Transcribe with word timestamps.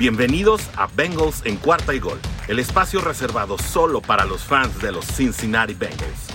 Bienvenidos 0.00 0.62
a 0.78 0.86
Bengals 0.86 1.42
en 1.44 1.56
cuarta 1.56 1.92
y 1.92 1.98
gol, 1.98 2.18
el 2.48 2.58
espacio 2.58 3.02
reservado 3.02 3.58
solo 3.58 4.00
para 4.00 4.24
los 4.24 4.42
fans 4.42 4.80
de 4.80 4.92
los 4.92 5.04
Cincinnati 5.04 5.74
Bengals. 5.74 6.28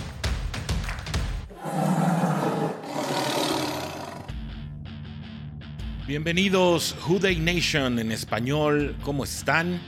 Bienvenidos 6.05 6.95
Day 7.19 7.39
Nation 7.39 7.97
en 7.97 8.11
español, 8.11 8.95
¿cómo 9.01 9.23
están? 9.23 9.81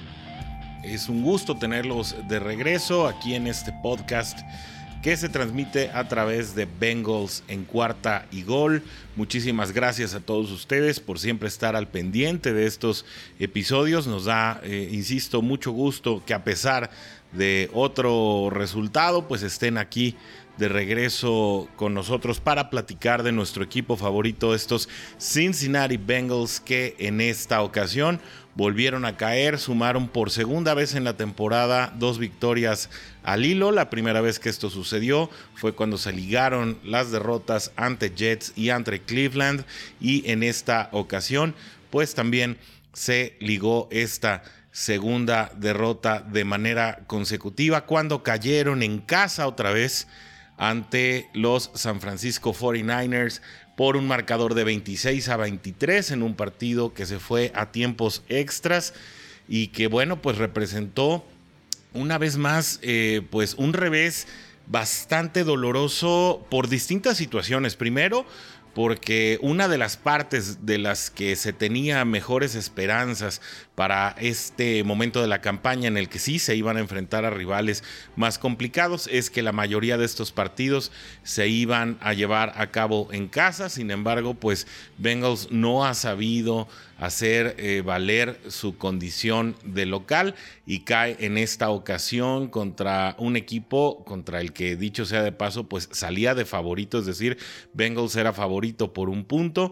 Es 0.84 1.07
un 1.07 1.21
gusto 1.21 1.55
tenerlos 1.59 2.16
de 2.28 2.39
regreso 2.39 3.05
aquí 3.05 3.36
en 3.36 3.46
este 3.46 3.71
podcast 3.84 4.39
que 5.08 5.16
se 5.16 5.30
transmite 5.30 5.89
a 5.92 6.10
través 6.10 6.54
de 6.54 6.66
Bengals 6.66 7.42
en 7.48 7.64
cuarta 7.64 8.26
y 8.30 8.44
gol. 8.44 8.84
Muchísimas 9.16 9.72
gracias 9.72 10.14
a 10.14 10.20
todos 10.20 10.52
ustedes 10.52 11.00
por 11.00 11.18
siempre 11.18 11.48
estar 11.48 11.78
al 11.78 11.88
pendiente 11.88 12.52
de 12.52 12.66
estos 12.66 13.05
episodios. 13.40 14.05
Nos 14.05 14.26
da, 14.26 14.59
eh, 14.66 14.90
insisto, 14.91 15.41
mucho 15.41 15.72
gusto 15.72 16.22
que 16.26 16.34
a 16.34 16.44
pesar 16.44 16.90
de 17.31 17.70
otro 17.73 18.50
resultado, 18.52 19.30
pues 19.30 19.44
estén 19.44 19.78
aquí 19.78 20.17
de 20.58 20.67
regreso 20.67 21.70
con 21.78 21.94
nosotros 21.94 22.42
para 22.42 22.70
platicar 22.70 23.23
de 23.23 23.31
nuestro 23.31 23.64
equipo 23.64 23.95
favorito, 23.95 24.53
estos 24.53 24.89
Cincinnati 25.20 25.95
Bengals 25.95 26.59
que 26.59 26.95
en 27.00 27.22
esta 27.22 27.62
ocasión 27.62 28.20
volvieron 28.55 29.05
a 29.05 29.17
caer, 29.17 29.59
sumaron 29.59 30.08
por 30.08 30.31
segunda 30.31 30.73
vez 30.73 30.95
en 30.95 31.03
la 31.03 31.16
temporada 31.16 31.94
dos 31.95 32.17
victorias 32.17 32.89
al 33.27 33.45
hilo. 33.45 33.73
La 33.73 33.90
primera 33.90 34.22
vez 34.22 34.40
que 34.40 34.49
esto 34.49 34.70
sucedió 34.70 35.30
fue 35.54 35.76
cuando 35.76 35.98
se 35.98 36.13
ligaron 36.13 36.80
las 36.84 37.12
derrotas 37.12 37.72
ante 37.76 38.13
Jets 38.16 38.53
y 38.55 38.70
ante 38.70 39.02
Cleveland 39.02 39.66
y 40.00 40.31
en 40.31 40.44
esta 40.44 40.90
ocasión 40.94 41.53
pues 41.90 42.16
también 42.16 42.58
se 42.94 43.36
ligó 43.41 43.90
esta 43.91 44.44
segunda 44.72 45.52
derrota 45.58 46.22
de 46.22 46.45
manera 46.45 47.03
consecutiva 47.05 47.86
cuando 47.86 48.23
cayeron 48.23 48.81
en 48.81 49.00
casa 49.00 49.48
otra 49.48 49.72
vez 49.72 50.08
ante 50.55 51.30
los 51.33 51.70
San 51.73 52.00
Francisco 52.00 52.53
49ers 52.53 53.42
por 53.75 53.98
un 53.98 54.08
marcador 54.08 54.53
de 54.53 54.64
26 54.64 55.28
a 55.28 55.36
23 55.36 56.11
en 56.11 56.23
un 56.23 56.33
partido 56.33 56.94
que 56.94 57.05
se 57.05 57.20
fue 57.20 57.52
a 57.55 57.73
tiempos 57.73 58.23
extras 58.30 58.94
y 59.50 59.67
que 59.67 59.88
bueno 59.88 60.22
pues 60.22 60.38
representó 60.38 61.25
una 61.98 62.17
vez 62.17 62.38
más 62.38 62.80
eh, 62.81 63.22
pues 63.30 63.56
un 63.56 63.73
revés 63.73 64.28
bastante 64.67 65.44
doloroso 65.44 66.45
por 66.50 66.67
distintas 66.67 67.17
situaciones. 67.17 67.76
Primero, 67.76 68.26
porque 68.73 69.39
una 69.42 69.67
de 69.67 69.80
las 69.80 69.98
partes 69.98 70.66
de 70.66 70.78
las 70.78 71.09
que 71.09 71.36
se 71.36 71.52
tenía 71.52 72.06
mejores 72.06 72.54
esperanzas 72.54 73.42
para 73.78 74.16
este 74.20 74.83
momento 74.83 75.22
de 75.22 75.28
la 75.28 75.39
campaña 75.39 75.88
en 75.88 75.97
el 75.97 76.09
que 76.09 76.17
sí 76.17 76.39
se 76.39 76.56
iban 76.56 76.78
a 76.78 76.80
enfrentar 76.80 77.25
a 77.25 77.30
rivales 77.30 77.83
más 78.16 78.39
complicados 78.39 79.06
es 79.06 79.30
que 79.30 79.44
la 79.44 79.52
mayoría 79.52 80.00
de 80.00 80.06
estos 80.06 80.31
partidos 80.31 80.92
se 81.22 81.47
iban 81.47 82.00
a 82.02 82.14
llevar 82.14 82.53
a 82.55 82.72
cabo 82.72 83.09
en 83.11 83.28
casa, 83.28 83.70
sin 83.70 83.92
embargo 83.92 84.33
pues 84.33 84.66
Bengals 84.98 85.52
no 85.52 85.86
ha 85.86 85.94
sabido 85.94 86.67
hacer 86.98 87.53
eh, 87.59 87.83
valer 87.86 88.39
su 88.48 88.80
condición 88.80 89.55
de 89.64 89.86
local 89.86 90.33
y 90.66 90.80
cae 90.80 91.16
en 91.20 91.38
esta 91.38 91.70
ocasión 91.70 92.48
contra 92.48 93.16
un 93.20 93.36
equipo 93.36 94.03
contra 94.05 94.42
el 94.42 94.53
que 94.53 94.75
dicho 94.75 95.05
sea 95.05 95.22
de 95.22 95.31
paso 95.31 95.70
pues 95.70 95.88
salía 95.92 96.33
de 96.33 96.45
favorito, 96.45 96.98
es 96.98 97.05
decir, 97.05 97.38
Bengals 97.73 98.16
era 98.16 98.33
favorito 98.33 98.92
por 98.92 99.08
un 99.08 99.23
punto 99.23 99.72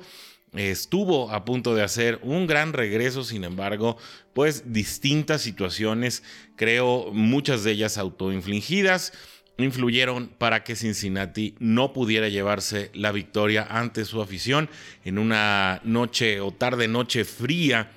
estuvo 0.56 1.32
a 1.32 1.46
punto 1.46 1.76
de 1.76 1.84
hacer 1.84 2.20
un 2.24 2.48
gran 2.48 2.74
regreso, 2.74 3.24
sin 3.24 3.44
embargo, 3.44 3.98
pues 4.34 4.72
distintas 4.74 5.42
situaciones, 5.42 6.24
creo 6.56 7.12
muchas 7.12 7.64
de 7.64 7.72
ellas 7.72 7.98
autoinfligidas, 7.98 9.14
influyeron 9.58 10.28
para 10.28 10.64
que 10.64 10.76
Cincinnati 10.76 11.56
no 11.60 11.94
pudiera 11.94 12.30
llevarse 12.30 12.92
la 12.94 13.12
victoria 13.12 13.66
ante 13.70 14.06
su 14.06 14.22
afición 14.22 14.70
en 15.04 15.18
una 15.18 15.82
noche 15.84 16.42
o 16.42 16.52
tarde 16.52 16.88
noche 16.88 17.24
fría 17.24 17.92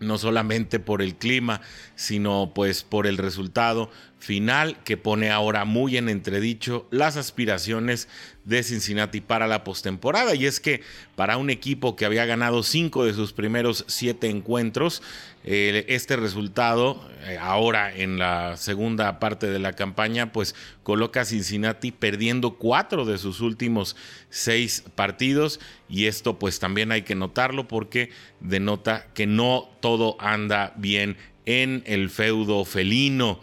no 0.00 0.16
solamente 0.16 0.80
por 0.80 1.02
el 1.02 1.14
clima, 1.16 1.60
sino 1.94 2.52
pues 2.54 2.82
por 2.82 3.06
el 3.06 3.18
resultado 3.18 3.90
final 4.20 4.76
que 4.84 4.98
pone 4.98 5.30
ahora 5.30 5.64
muy 5.64 5.96
en 5.96 6.10
entredicho 6.10 6.86
las 6.90 7.16
aspiraciones 7.16 8.06
de 8.44 8.62
Cincinnati 8.62 9.22
para 9.22 9.46
la 9.46 9.64
postemporada. 9.64 10.34
Y 10.34 10.44
es 10.44 10.60
que 10.60 10.82
para 11.16 11.38
un 11.38 11.48
equipo 11.48 11.96
que 11.96 12.04
había 12.04 12.26
ganado 12.26 12.62
cinco 12.62 13.04
de 13.06 13.14
sus 13.14 13.32
primeros 13.32 13.84
siete 13.88 14.28
encuentros, 14.28 15.02
eh, 15.42 15.86
este 15.88 16.16
resultado, 16.16 17.02
eh, 17.24 17.38
ahora 17.40 17.96
en 17.96 18.18
la 18.18 18.58
segunda 18.58 19.18
parte 19.20 19.46
de 19.46 19.58
la 19.58 19.72
campaña, 19.72 20.32
pues 20.32 20.54
coloca 20.82 21.22
a 21.22 21.24
Cincinnati 21.24 21.90
perdiendo 21.90 22.56
cuatro 22.56 23.06
de 23.06 23.16
sus 23.16 23.40
últimos 23.40 23.96
seis 24.28 24.84
partidos. 24.94 25.60
Y 25.88 26.06
esto 26.06 26.38
pues 26.38 26.58
también 26.58 26.92
hay 26.92 27.02
que 27.02 27.14
notarlo 27.14 27.68
porque 27.68 28.10
denota 28.40 29.06
que 29.14 29.26
no 29.26 29.70
todo 29.80 30.16
anda 30.20 30.74
bien 30.76 31.16
en 31.46 31.82
el 31.86 32.10
feudo 32.10 32.66
felino 32.66 33.40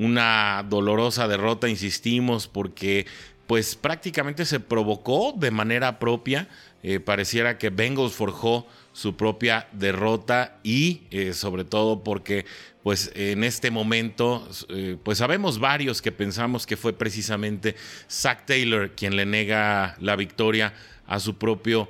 una 0.00 0.64
dolorosa 0.66 1.28
derrota, 1.28 1.68
insistimos, 1.68 2.48
porque 2.48 3.06
pues 3.46 3.74
prácticamente 3.76 4.46
se 4.46 4.58
provocó 4.58 5.34
de 5.36 5.50
manera 5.50 5.98
propia. 5.98 6.48
Eh, 6.82 7.00
pareciera 7.00 7.58
que 7.58 7.68
Bengals 7.68 8.14
forjó 8.14 8.66
su 8.94 9.14
propia 9.14 9.68
derrota 9.72 10.58
y 10.62 11.02
eh, 11.10 11.34
sobre 11.34 11.64
todo 11.64 12.02
porque 12.02 12.46
pues 12.82 13.12
en 13.14 13.44
este 13.44 13.70
momento 13.70 14.48
eh, 14.70 14.96
pues 15.02 15.18
sabemos 15.18 15.58
varios 15.58 16.00
que 16.00 16.12
pensamos 16.12 16.66
que 16.66 16.78
fue 16.78 16.94
precisamente 16.94 17.76
Zach 18.10 18.46
Taylor 18.46 18.92
quien 18.92 19.16
le 19.16 19.26
nega 19.26 19.96
la 20.00 20.16
victoria 20.16 20.72
a 21.06 21.20
su 21.20 21.36
propio 21.36 21.88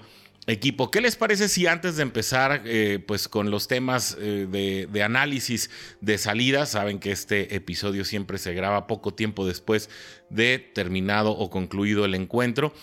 equipo. 0.50 0.90
¿Qué 0.90 1.00
les 1.00 1.16
parece 1.16 1.48
si 1.48 1.66
antes 1.66 1.96
de 1.96 2.02
empezar 2.02 2.62
eh, 2.64 3.02
pues 3.06 3.28
con 3.28 3.50
los 3.50 3.68
temas 3.68 4.16
eh, 4.20 4.86
de, 4.90 5.02
análisis 5.02 5.70
de 6.00 6.18
salida, 6.18 6.66
saben 6.66 6.98
que 6.98 7.12
este 7.12 7.54
episodio 7.54 8.04
siempre 8.04 8.38
se 8.38 8.52
graba 8.52 8.86
poco 8.86 9.14
tiempo 9.14 9.46
después 9.46 9.88
de 10.28 10.58
terminado 10.58 11.30
o 11.32 11.50
concluido 11.50 12.04
el 12.04 12.14
encuentro, 12.14 12.74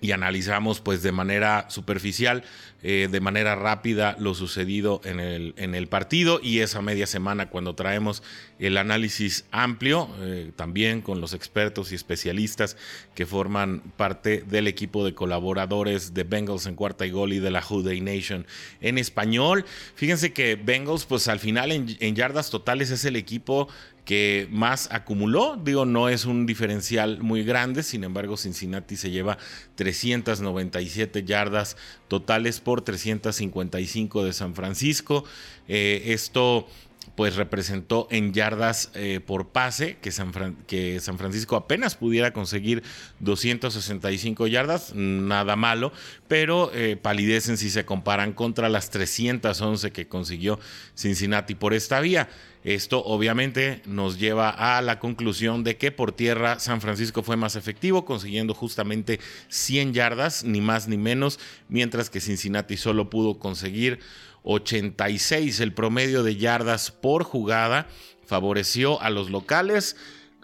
y 0.00 0.12
analizamos 0.12 0.80
pues 0.80 1.02
de 1.02 1.10
manera 1.10 1.66
superficial, 1.70 2.44
eh, 2.84 3.08
de 3.10 3.20
manera 3.20 3.56
rápida 3.56 4.14
lo 4.20 4.34
sucedido 4.34 5.00
en 5.02 5.18
el, 5.18 5.54
en 5.56 5.74
el, 5.74 5.88
partido 5.88 6.38
y 6.40 6.60
esa 6.60 6.80
media 6.80 7.08
semana 7.08 7.50
cuando 7.50 7.74
traemos 7.74 8.22
el 8.60 8.76
análisis 8.76 9.44
amplio, 9.50 10.08
eh, 10.20 10.52
también 10.54 11.00
con 11.00 11.20
los 11.20 11.34
expertos 11.34 11.90
y 11.90 11.96
especialistas 11.96 12.76
que 13.16 13.26
forman 13.26 13.80
parte 13.96 14.44
del 14.46 14.68
equipo 14.68 15.04
de 15.04 15.14
colaboradores 15.14 16.14
de 16.14 16.22
Bengals 16.22 16.66
en 16.66 16.76
cuarta 16.76 17.04
y 17.04 17.10
gol 17.10 17.32
y 17.32 17.40
de 17.40 17.50
la 17.50 17.60
Houday 17.60 18.00
Nation 18.00 18.46
en 18.80 18.98
español. 18.98 19.64
Fíjense 19.96 20.32
que 20.32 20.54
Bengals 20.54 21.06
pues 21.06 21.26
al 21.26 21.40
final 21.40 21.72
en, 21.72 21.96
en 21.98 22.14
yardas 22.14 22.50
totales 22.50 22.90
es 22.90 23.04
el 23.04 23.16
equipo 23.16 23.68
que 24.08 24.48
más 24.50 24.88
acumuló. 24.90 25.60
Digo, 25.62 25.84
no 25.84 26.08
es 26.08 26.24
un 26.24 26.46
diferencial 26.46 27.20
muy 27.20 27.44
grande, 27.44 27.82
sin 27.82 28.04
embargo, 28.04 28.38
Cincinnati 28.38 28.96
se 28.96 29.10
lleva 29.10 29.36
397 29.74 31.24
yardas 31.24 31.76
totales 32.08 32.58
por 32.58 32.80
355 32.80 34.24
de 34.24 34.32
San 34.32 34.54
Francisco. 34.54 35.24
Eh, 35.68 36.04
esto 36.06 36.66
pues 37.14 37.36
representó 37.36 38.08
en 38.10 38.32
yardas 38.32 38.90
eh, 38.94 39.20
por 39.24 39.48
pase 39.48 39.96
que 40.00 40.10
San, 40.12 40.32
Francisco 40.32 41.56
apenas 41.56 41.96
pudiera 41.96 42.32
conseguir 42.32 42.82
265 43.20 44.46
yardas, 44.46 44.94
nada 44.94 45.56
malo, 45.56 45.92
pero 46.28 46.70
eh, 46.74 46.96
palidecen 46.96 47.56
si 47.56 47.70
se 47.70 47.84
comparan 47.84 48.32
contra 48.32 48.68
las 48.68 48.90
311 48.90 49.90
que 49.92 50.08
consiguió 50.08 50.58
Cincinnati 50.94 51.54
por 51.54 51.74
esta 51.74 52.00
vía. 52.00 52.28
Esto 52.64 53.04
obviamente 53.04 53.82
nos 53.86 54.18
lleva 54.18 54.50
a 54.50 54.82
la 54.82 54.98
conclusión 54.98 55.62
de 55.62 55.76
que 55.76 55.92
por 55.92 56.12
tierra 56.12 56.58
San 56.58 56.80
Francisco 56.80 57.22
fue 57.22 57.36
más 57.36 57.54
efectivo, 57.54 58.04
consiguiendo 58.04 58.52
justamente 58.52 59.20
100 59.48 59.94
yardas, 59.94 60.44
ni 60.44 60.60
más 60.60 60.88
ni 60.88 60.96
menos, 60.96 61.38
mientras 61.68 62.10
que 62.10 62.20
Cincinnati 62.20 62.76
solo 62.76 63.10
pudo 63.10 63.38
conseguir 63.38 64.00
86. 64.48 65.60
El 65.60 65.74
promedio 65.74 66.22
de 66.22 66.36
yardas 66.36 66.90
por 66.90 67.22
jugada 67.22 67.86
favoreció 68.26 69.00
a 69.02 69.10
los 69.10 69.30
locales 69.30 69.96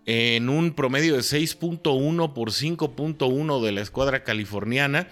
en 0.04 0.50
un 0.50 0.74
promedio 0.74 1.14
de 1.14 1.20
6.1 1.20 2.34
por 2.34 2.50
5.1 2.50 3.64
de 3.64 3.72
la 3.72 3.80
escuadra 3.80 4.22
californiana. 4.22 5.08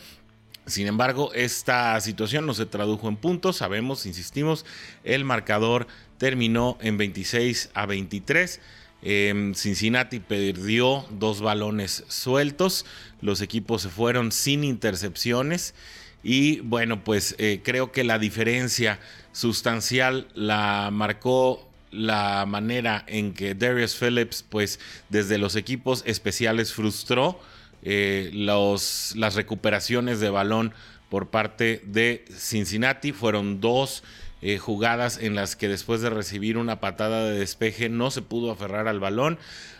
Sin 0.66 0.86
embargo, 0.86 1.32
esta 1.32 1.98
situación 2.00 2.44
no 2.44 2.52
se 2.52 2.66
tradujo 2.66 3.08
en 3.08 3.16
puntos. 3.16 3.56
Sabemos, 3.56 4.04
insistimos, 4.04 4.66
el 5.04 5.24
marcador 5.24 5.86
terminó 6.18 6.76
en 6.82 6.98
26 6.98 7.70
a 7.72 7.86
23. 7.86 8.60
Em, 9.00 9.54
Cincinnati 9.54 10.20
perdió 10.20 11.06
dos 11.10 11.40
balones 11.40 12.04
sueltos. 12.08 12.84
Los 13.22 13.40
equipos 13.40 13.82
se 13.82 13.88
fueron 13.88 14.30
sin 14.30 14.64
intercepciones. 14.64 15.74
Y 16.22 16.60
bueno, 16.60 17.02
pues 17.04 17.34
eh, 17.38 17.60
creo 17.64 17.92
que 17.92 18.04
la 18.04 18.18
diferencia 18.18 19.00
sustancial 19.32 20.28
la 20.34 20.90
marcó 20.92 21.68
la 21.90 22.44
manera 22.46 23.04
en 23.06 23.34
que 23.34 23.54
Darius 23.54 23.96
Phillips, 23.96 24.44
pues 24.48 24.80
desde 25.08 25.38
los 25.38 25.56
equipos 25.56 26.02
especiales 26.06 26.72
frustró 26.72 27.38
eh, 27.82 28.30
los, 28.32 29.12
las 29.16 29.34
recuperaciones 29.34 30.20
de 30.20 30.30
balón 30.30 30.72
por 31.10 31.28
parte 31.28 31.82
de 31.84 32.24
Cincinnati. 32.34 33.12
Fueron 33.12 33.60
dos 33.60 34.02
eh, 34.40 34.58
jugadas 34.58 35.18
en 35.20 35.34
las 35.34 35.56
que 35.56 35.68
después 35.68 36.00
de 36.00 36.10
recibir 36.10 36.56
una 36.56 36.80
patada 36.80 37.24
de 37.24 37.38
despeje 37.38 37.88
no 37.88 38.10
se 38.10 38.22
pudo 38.22 38.50
aferrar 38.50 38.88
al 38.88 38.98
balón. 38.98 39.38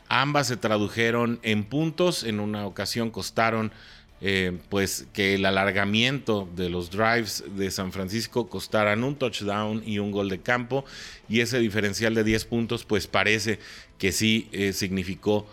Ambas 0.08 0.48
se 0.48 0.58
tradujeron 0.58 1.40
en 1.42 1.64
puntos. 1.64 2.24
En 2.24 2.38
una 2.38 2.66
ocasión 2.66 3.10
costaron 3.10 3.72
eh, 4.24 4.56
pues 4.68 5.08
que 5.12 5.34
el 5.34 5.44
alargamiento 5.44 6.48
de 6.54 6.70
los 6.70 6.92
drives 6.92 7.42
de 7.56 7.72
San 7.72 7.90
Francisco 7.90 8.48
costaran 8.48 9.02
un 9.02 9.16
touchdown 9.16 9.82
y 9.84 9.98
un 9.98 10.12
gol 10.12 10.28
de 10.28 10.40
campo 10.40 10.84
y 11.28 11.40
ese 11.40 11.58
diferencial 11.58 12.14
de 12.14 12.22
10 12.22 12.44
puntos 12.44 12.84
pues 12.84 13.08
parece 13.08 13.58
que 13.98 14.12
sí 14.12 14.48
eh, 14.52 14.72
significó 14.72 15.44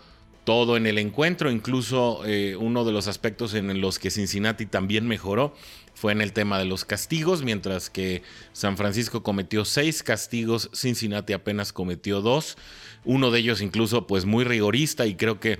todo 0.44 0.76
en 0.76 0.86
el 0.86 0.98
encuentro, 0.98 1.50
incluso 1.50 2.22
eh, 2.24 2.54
uno 2.54 2.84
de 2.84 2.92
los 2.92 3.08
aspectos 3.08 3.54
en 3.54 3.80
los 3.80 3.98
que 3.98 4.10
Cincinnati 4.10 4.66
también 4.66 5.06
mejoró 5.06 5.52
fue 5.94 6.12
en 6.12 6.20
el 6.20 6.32
tema 6.32 6.58
de 6.60 6.64
los 6.64 6.84
castigos, 6.84 7.42
mientras 7.42 7.90
que 7.90 8.22
San 8.52 8.76
Francisco 8.76 9.24
cometió 9.24 9.64
seis 9.64 10.04
castigos, 10.04 10.70
Cincinnati 10.72 11.32
apenas 11.32 11.72
cometió 11.72 12.20
dos, 12.22 12.56
uno 13.04 13.32
de 13.32 13.40
ellos 13.40 13.60
incluso 13.60 14.06
pues 14.06 14.26
muy 14.26 14.44
rigorista 14.44 15.06
y 15.06 15.16
creo 15.16 15.40
que 15.40 15.58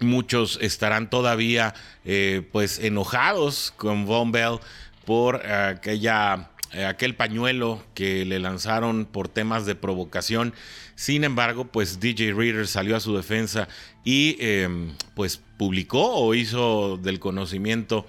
Muchos 0.00 0.58
estarán 0.62 1.10
todavía 1.10 1.74
eh, 2.04 2.42
pues 2.52 2.78
enojados 2.78 3.72
con 3.76 4.06
Von 4.06 4.32
Bell 4.32 4.58
por 5.04 5.46
aquella, 5.46 6.50
eh, 6.72 6.84
aquel 6.84 7.14
pañuelo 7.14 7.84
que 7.94 8.24
le 8.24 8.38
lanzaron 8.38 9.04
por 9.04 9.28
temas 9.28 9.66
de 9.66 9.74
provocación. 9.74 10.54
Sin 10.94 11.24
embargo, 11.24 11.66
pues 11.66 12.00
DJ 12.00 12.32
Reader 12.32 12.66
salió 12.66 12.96
a 12.96 13.00
su 13.00 13.16
defensa 13.16 13.68
y 14.04 14.36
em, 14.40 14.92
pues 15.14 15.40
publicó 15.56 16.14
o 16.14 16.34
hizo 16.34 16.96
del 16.96 17.18
conocimiento 17.20 18.06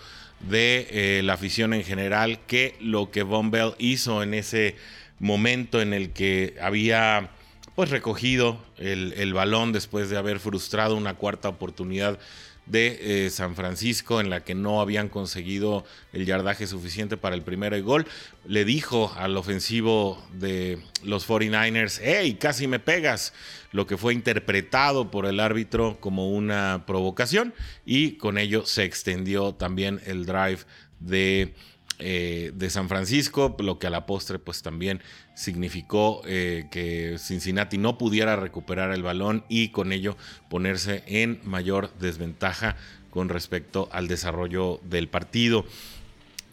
de 0.49 0.88
eh, 0.91 1.21
la 1.23 1.33
afición 1.33 1.73
en 1.73 1.83
general 1.83 2.39
que 2.47 2.75
lo 2.79 3.11
que 3.11 3.23
Von 3.23 3.51
Bell 3.51 3.73
hizo 3.77 4.23
en 4.23 4.33
ese 4.33 4.75
momento 5.19 5.81
en 5.81 5.93
el 5.93 6.11
que 6.11 6.55
había 6.61 7.29
pues 7.75 7.89
recogido 7.89 8.59
el, 8.77 9.33
balón 9.33 9.71
después 9.71 10.09
de 10.09 10.18
haber 10.18 10.39
frustrado 10.39 10.95
una 10.95 11.15
cuarta 11.15 11.50
oportunidad 11.50 12.19
de 12.65 13.25
eh, 13.25 13.29
San 13.31 13.56
Francisco 13.56 14.21
en 14.21 14.29
la 14.29 14.44
que 14.44 14.53
no 14.53 14.81
habían 14.81 15.09
conseguido 15.09 15.83
el 16.13 16.25
yardaje 16.25 16.68
suficiente 16.68 17.18
para 17.18 17.35
el 17.35 17.41
primer 17.41 17.81
gol. 17.81 18.06
Le 18.45 18.65
dijo 18.65 19.12
al 19.18 19.35
ofensivo 19.35 20.23
de 20.33 20.79
los 21.03 21.27
49ers, 21.27 22.00
hey, 22.03 22.38
casi 22.39 22.68
me 22.68 22.79
pegas, 22.79 23.33
lo 23.71 23.88
que 23.88 23.97
fue 23.97 24.13
interpretado 24.13 25.09
por 25.09 25.25
el 25.25 25.39
árbitro 25.39 25.97
como 26.00 26.29
una 26.29 26.83
provocación 26.85 27.53
y 27.85 28.13
con 28.17 28.38
ello 28.38 28.65
se 28.65 28.83
extendió 28.83 29.53
también 29.53 30.00
el 30.06 30.25
drive 30.25 30.59
de 31.00 31.56
eh, 32.03 32.51
de 32.56 32.71
San 32.71 32.89
Francisco, 32.89 33.56
lo 33.59 33.77
que 33.77 33.85
a 33.85 33.91
la 33.91 34.07
postre 34.07 34.39
pues 34.39 34.63
también 34.63 35.03
significó 35.41 36.21
eh, 36.25 36.67
que 36.69 37.15
Cincinnati 37.17 37.79
no 37.79 37.97
pudiera 37.97 38.35
recuperar 38.35 38.91
el 38.91 39.01
balón 39.01 39.43
y 39.49 39.69
con 39.69 39.91
ello 39.91 40.15
ponerse 40.49 41.03
en 41.07 41.39
mayor 41.43 41.91
desventaja 41.99 42.75
con 43.09 43.27
respecto 43.27 43.89
al 43.91 44.07
desarrollo 44.07 44.79
del 44.83 45.07
partido. 45.07 45.65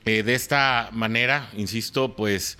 Eh, 0.06 0.23
de 0.23 0.35
esta 0.35 0.88
manera, 0.93 1.50
insisto, 1.55 2.17
pues 2.17 2.56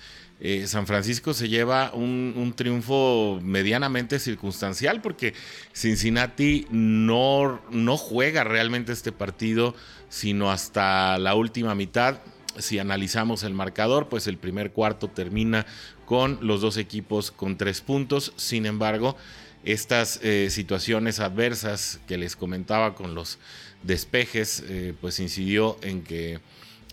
San 0.67 0.87
Francisco 0.87 1.33
se 1.33 1.49
lleva 1.49 1.91
un, 1.93 2.33
un, 2.37 2.53
triunfo 2.53 3.41
medianamente 3.43 4.19
circunstancial 4.19 5.01
porque 5.01 5.33
Cincinnati 5.73 6.65
no, 6.69 7.61
no 7.71 7.97
juega 7.97 8.45
realmente 8.45 8.93
este 8.93 9.11
partido 9.11 9.75
sino 10.07 10.49
hasta 10.49 11.17
la 11.17 11.35
última 11.35 11.75
mitad 11.75 12.21
si 12.59 12.79
analizamos 12.79 13.43
el 13.43 13.53
marcador, 13.53 14.09
pues 14.09 14.27
el 14.27 14.37
primer 14.37 14.71
cuarto 14.71 15.07
termina 15.07 15.65
con 16.09 16.39
los 16.41 16.61
dos 16.61 16.77
equipos 16.77 17.29
con 17.29 17.55
tres 17.55 17.81
puntos. 17.81 18.33
Sin 18.35 18.65
embargo, 18.65 19.15
estas 19.63 20.19
eh, 20.23 20.49
situaciones 20.49 21.19
adversas 21.19 21.99
que 22.07 22.17
les 22.17 22.35
comentaba 22.35 22.95
con 22.95 23.13
los 23.13 23.37
despejes, 23.83 24.63
eh, 24.67 24.95
pues 24.99 25.19
incidió 25.19 25.77
en 25.83 26.01
que 26.01 26.39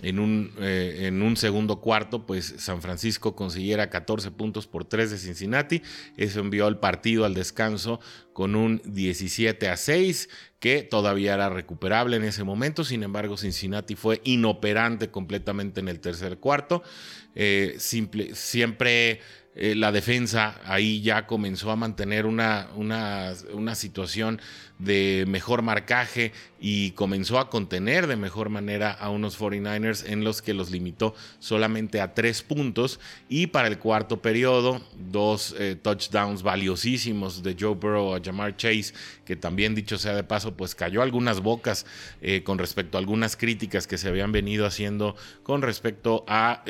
en 0.02 0.18
un, 0.18 0.52
eh, 0.58 1.04
en 1.06 1.22
un 1.22 1.38
segundo 1.38 1.80
cuarto, 1.80 2.26
pues 2.26 2.56
San 2.58 2.82
Francisco 2.82 3.34
consiguiera 3.34 3.88
14 3.88 4.30
puntos 4.32 4.66
por 4.66 4.84
3 4.84 5.10
de 5.10 5.16
Cincinnati. 5.16 5.82
Eso 6.18 6.40
envió 6.40 6.66
al 6.66 6.78
partido 6.78 7.24
al 7.24 7.32
descanso 7.32 8.00
con 8.34 8.54
un 8.54 8.82
17 8.84 9.70
a 9.70 9.78
6, 9.78 10.28
que 10.60 10.82
todavía 10.82 11.32
era 11.32 11.48
recuperable 11.48 12.18
en 12.18 12.24
ese 12.24 12.44
momento. 12.44 12.84
Sin 12.84 13.02
embargo, 13.02 13.38
Cincinnati 13.38 13.94
fue 13.94 14.20
inoperante 14.24 15.10
completamente 15.10 15.80
en 15.80 15.88
el 15.88 16.00
tercer 16.00 16.36
cuarto. 16.36 16.82
Eh, 17.38 17.74
simple, 17.78 18.34
siempre 18.34 19.20
eh, 19.54 19.74
la 19.74 19.92
defensa 19.92 20.58
ahí 20.64 21.02
ya 21.02 21.26
comenzó 21.26 21.70
a 21.70 21.76
mantener 21.76 22.24
una, 22.24 22.68
una, 22.76 23.34
una, 23.52 23.74
situación 23.74 24.40
de 24.78 25.24
mejor 25.26 25.62
marcaje 25.62 26.32
y 26.60 26.92
comenzó 26.92 27.38
a 27.38 27.50
contener 27.50 28.06
de 28.06 28.16
mejor 28.16 28.48
manera 28.48 28.90
a 28.90 29.10
unos 29.10 29.38
49ers 29.38 30.08
en 30.08 30.24
los 30.24 30.42
que 30.42 30.54
los 30.54 30.70
limitó 30.70 31.14
solamente 31.38 32.00
a 32.00 32.14
tres 32.14 32.42
puntos. 32.42 33.00
Y 33.28 33.48
para 33.48 33.68
el 33.68 33.78
cuarto 33.78 34.20
periodo 34.22 34.80
dos 35.10 35.54
eh, 35.58 35.76
touchdowns 35.80 36.42
valiosísimos 36.42 37.42
de 37.42 37.56
Joe 37.58 37.74
Burrow 37.74 38.14
a 38.14 38.20
Jamar 38.22 38.56
Chase 38.56 38.92
que 39.24 39.36
también 39.36 39.74
dicho 39.74 39.98
sea 39.98 40.14
de 40.14 40.24
paso 40.24 40.56
pues 40.56 40.74
cayó 40.74 41.02
algunas 41.02 41.40
bocas 41.40 41.86
eh, 42.22 42.42
con 42.44 42.58
respecto 42.58 42.96
a 42.96 43.00
algunas 43.00 43.36
críticas 43.36 43.86
que 43.86 43.98
se 43.98 44.08
habían 44.08 44.32
venido 44.32 44.66
haciendo 44.66 45.16
con 45.42 45.62
respecto 45.62 46.24
a 46.28 46.64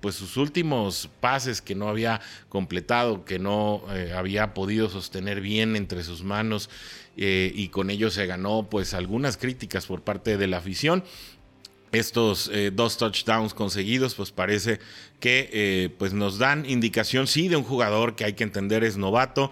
pues 0.00 0.14
sus 0.14 0.36
últimos 0.36 1.08
pases 1.20 1.62
que 1.62 1.74
no 1.74 1.88
había 1.88 2.20
completado, 2.48 3.24
que 3.24 3.38
no 3.38 3.82
eh, 3.90 4.12
había 4.14 4.54
podido 4.54 4.88
sostener 4.88 5.40
bien 5.40 5.76
entre 5.76 6.02
sus 6.02 6.22
manos 6.22 6.70
eh, 7.16 7.52
y 7.54 7.68
con 7.68 7.90
ello 7.90 8.10
se 8.10 8.26
ganó 8.26 8.68
pues 8.70 8.94
algunas 8.94 9.36
críticas 9.36 9.86
por 9.86 10.02
parte 10.02 10.36
de 10.36 10.46
la 10.46 10.58
afición 10.58 11.04
estos 11.92 12.50
eh, 12.54 12.70
dos 12.72 12.96
touchdowns 12.96 13.52
conseguidos, 13.52 14.14
pues 14.14 14.30
parece 14.30 14.80
que 15.20 15.50
eh, 15.52 15.90
pues 15.98 16.14
nos 16.14 16.38
dan 16.38 16.64
indicación, 16.64 17.26
sí, 17.26 17.48
de 17.48 17.56
un 17.56 17.64
jugador 17.64 18.16
que 18.16 18.24
hay 18.24 18.32
que 18.32 18.44
entender 18.44 18.82
es 18.82 18.96
novato. 18.96 19.50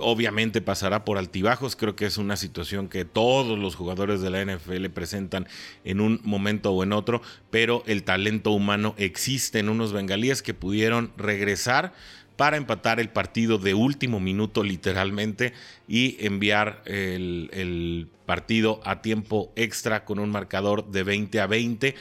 Obviamente 0.00 0.60
pasará 0.60 1.04
por 1.04 1.16
altibajos. 1.16 1.76
Creo 1.76 1.94
que 1.94 2.06
es 2.06 2.18
una 2.18 2.36
situación 2.36 2.88
que 2.88 3.04
todos 3.04 3.56
los 3.56 3.76
jugadores 3.76 4.20
de 4.20 4.30
la 4.30 4.44
NFL 4.44 4.86
presentan 4.86 5.46
en 5.84 6.00
un 6.00 6.20
momento 6.24 6.72
o 6.72 6.82
en 6.82 6.92
otro, 6.92 7.22
pero 7.50 7.84
el 7.86 8.02
talento 8.02 8.50
humano 8.50 8.96
existe 8.98 9.60
en 9.60 9.68
unos 9.68 9.92
bengalíes 9.92 10.42
que 10.42 10.54
pudieron 10.54 11.12
regresar 11.16 11.94
para 12.38 12.56
empatar 12.56 13.00
el 13.00 13.08
partido 13.08 13.58
de 13.58 13.74
último 13.74 14.20
minuto 14.20 14.62
literalmente 14.62 15.54
y 15.88 16.24
enviar 16.24 16.82
el, 16.86 18.08
partido 18.26 18.80
a 18.84 19.02
tiempo 19.02 19.52
extra 19.56 20.04
con 20.04 20.20
un 20.20 20.30
marcador 20.30 20.88
de 20.92 21.02
20 21.02 21.40
a 21.40 21.48
20. 21.48 21.96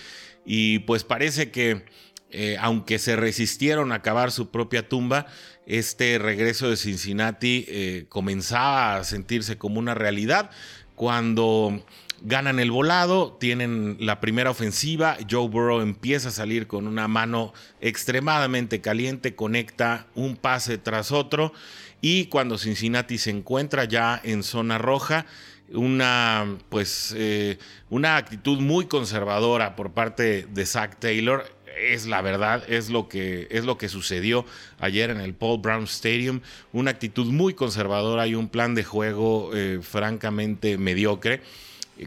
Y 0.46 0.80
pues 0.80 1.04
parece 1.04 1.50
que 1.50 1.86
eh, 2.30 2.56
aunque 2.60 3.00
se 3.00 3.16
resistieron 3.16 3.92
a 3.92 3.96
acabar 3.96 4.32
su 4.32 4.52
propia 4.52 4.88
tumba, 4.88 5.26
este 5.66 6.20
regreso 6.20 6.70
de 6.70 6.78
Cincinnati 6.78 7.66
eh, 7.68 8.06
comenzaba 8.08 8.98
a 8.98 9.04
sentirse 9.06 9.58
como 9.58 9.80
una 9.80 9.96
realidad 9.96 10.52
cuando 10.94 11.84
ganan 12.22 12.60
el 12.60 12.72
volado, 12.72 13.38
tienen 13.40 13.98
la 14.00 14.20
primera 14.20 14.50
ofensiva, 14.50 15.18
Joe 15.30 15.48
Burrow 15.48 15.82
empieza 15.82 16.30
a 16.30 16.32
salir 16.32 16.68
con 16.68 16.88
una 16.88 17.08
mano 17.08 17.54
extremadamente 17.82 18.82
caliente, 18.82 19.36
conecta 19.36 20.08
un 20.16 20.36
pase 20.36 20.78
tras 20.78 21.12
otro 21.12 21.54
y 22.02 22.26
cuando 22.26 22.58
Cincinnati 22.58 23.18
se 23.18 23.32
encuentra 23.32 23.86
ya 23.86 24.20
en 24.24 24.44
zona 24.44 24.78
roja, 24.78 25.26
una 25.70 26.58
pues 26.70 27.14
eh, 27.18 27.58
una 27.90 28.18
actitud 28.18 28.60
muy 28.60 28.86
conservadora 28.86 29.76
por 29.76 29.92
parte 29.92 30.48
de 30.50 30.66
Zach 30.66 30.98
Taylor. 31.00 31.46
Es 31.78 32.08
la 32.08 32.22
verdad, 32.22 32.64
es 32.68 32.90
lo 32.90 33.08
que 33.08 33.48
es 33.52 33.64
lo 33.64 33.78
que 33.78 33.88
sucedió 33.88 34.46
ayer 34.80 35.12
en 35.12 35.20
el 35.20 35.36
Paul 35.36 35.62
Brown 35.62 35.84
Stadium, 35.84 36.42
una 36.74 36.90
actitud 36.90 37.28
muy 37.28 37.54
conservadora 37.54 38.26
y 38.26 38.34
un 38.34 38.50
plan 38.50 38.74
de 38.74 38.84
juego 38.84 39.52
eh, 39.54 39.80
francamente 39.84 40.80
mediocre 40.80 41.42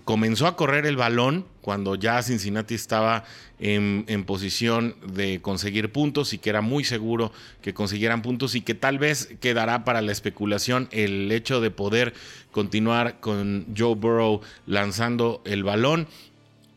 comenzó 0.04 0.46
a 0.46 0.56
correr 0.56 0.86
el 0.86 0.96
balón 0.96 1.46
cuando 1.60 1.94
ya 1.94 2.22
Cincinnati 2.22 2.74
estaba 2.74 3.24
en, 3.58 4.24
posición 4.24 4.94
de 5.06 5.40
conseguir 5.42 5.92
puntos 5.92 6.32
y 6.32 6.38
que 6.38 6.50
era 6.50 6.60
muy 6.60 6.84
seguro 6.84 7.32
que 7.62 7.74
consiguieran 7.74 8.22
puntos 8.22 8.54
y 8.54 8.60
que 8.60 8.74
tal 8.74 8.98
vez 8.98 9.34
quedará 9.40 9.84
para 9.84 10.00
la 10.00 10.12
especulación 10.12 10.88
el 10.92 11.30
hecho 11.32 11.60
de 11.60 11.70
poder 11.70 12.14
continuar 12.52 13.20
con 13.20 13.66
Joe 13.76 13.94
Burrow 13.94 14.40
lanzando 14.66 15.42
el 15.44 15.64
balón 15.64 16.06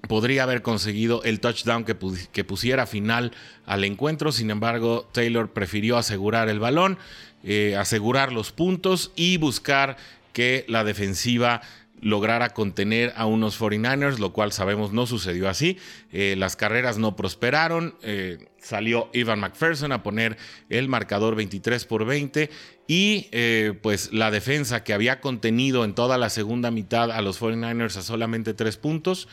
podría 0.07 0.43
haber 0.43 0.61
conseguido 0.61 1.23
el 1.23 1.39
touchdown 1.39 1.85
que, 1.85 1.95
pusiera 2.43 2.85
final 2.85 3.31
al 3.65 3.83
encuentro. 3.83 4.31
Sin 4.31 4.49
embargo, 4.51 5.07
Taylor 5.13 5.51
prefirió 5.51 5.97
asegurar 5.97 6.49
el 6.49 6.59
balón, 6.59 6.97
eh, 7.43 7.75
asegurar 7.77 8.33
los 8.33 8.51
puntos 8.51 9.11
y 9.15 9.37
buscar 9.37 9.95
que 10.33 10.65
la 10.67 10.83
defensiva 10.83 11.61
lograra 12.03 12.49
contener 12.49 13.13
a 13.15 13.25
unos 13.25 13.59
49ers, 13.59 14.19
lo 14.19 14.33
cual 14.33 14.51
sabemos 14.51 14.91
no 14.91 15.07
sucedió 15.07 15.49
así. 15.49 15.77
Eh, 16.11 16.35
las 16.37 16.55
carreras 16.55 16.97
no 16.97 17.15
prosperaron. 17.15 17.95
Eh, 18.03 18.49
salió 18.59 19.09
Ivan 19.13 19.39
McPherson 19.39 19.91
a 19.91 20.03
poner 20.03 20.37
el 20.69 20.87
marcador 20.89 21.35
23 21.35 21.85
por 21.85 22.05
20 22.05 22.49
y 22.87 23.27
eh, 23.31 23.73
pues 23.81 24.11
la 24.11 24.31
defensa 24.31 24.83
que 24.83 24.93
había 24.93 25.21
contenido 25.21 25.85
en 25.85 25.95
toda 25.95 26.17
la 26.17 26.29
segunda 26.29 26.71
mitad 26.71 27.11
a 27.11 27.21
los 27.21 27.41
49ers 27.41 27.97
a 27.97 28.01
solamente 28.01 28.53
tres 28.53 28.77
puntos 28.77 29.27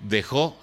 dejó, 0.00 0.58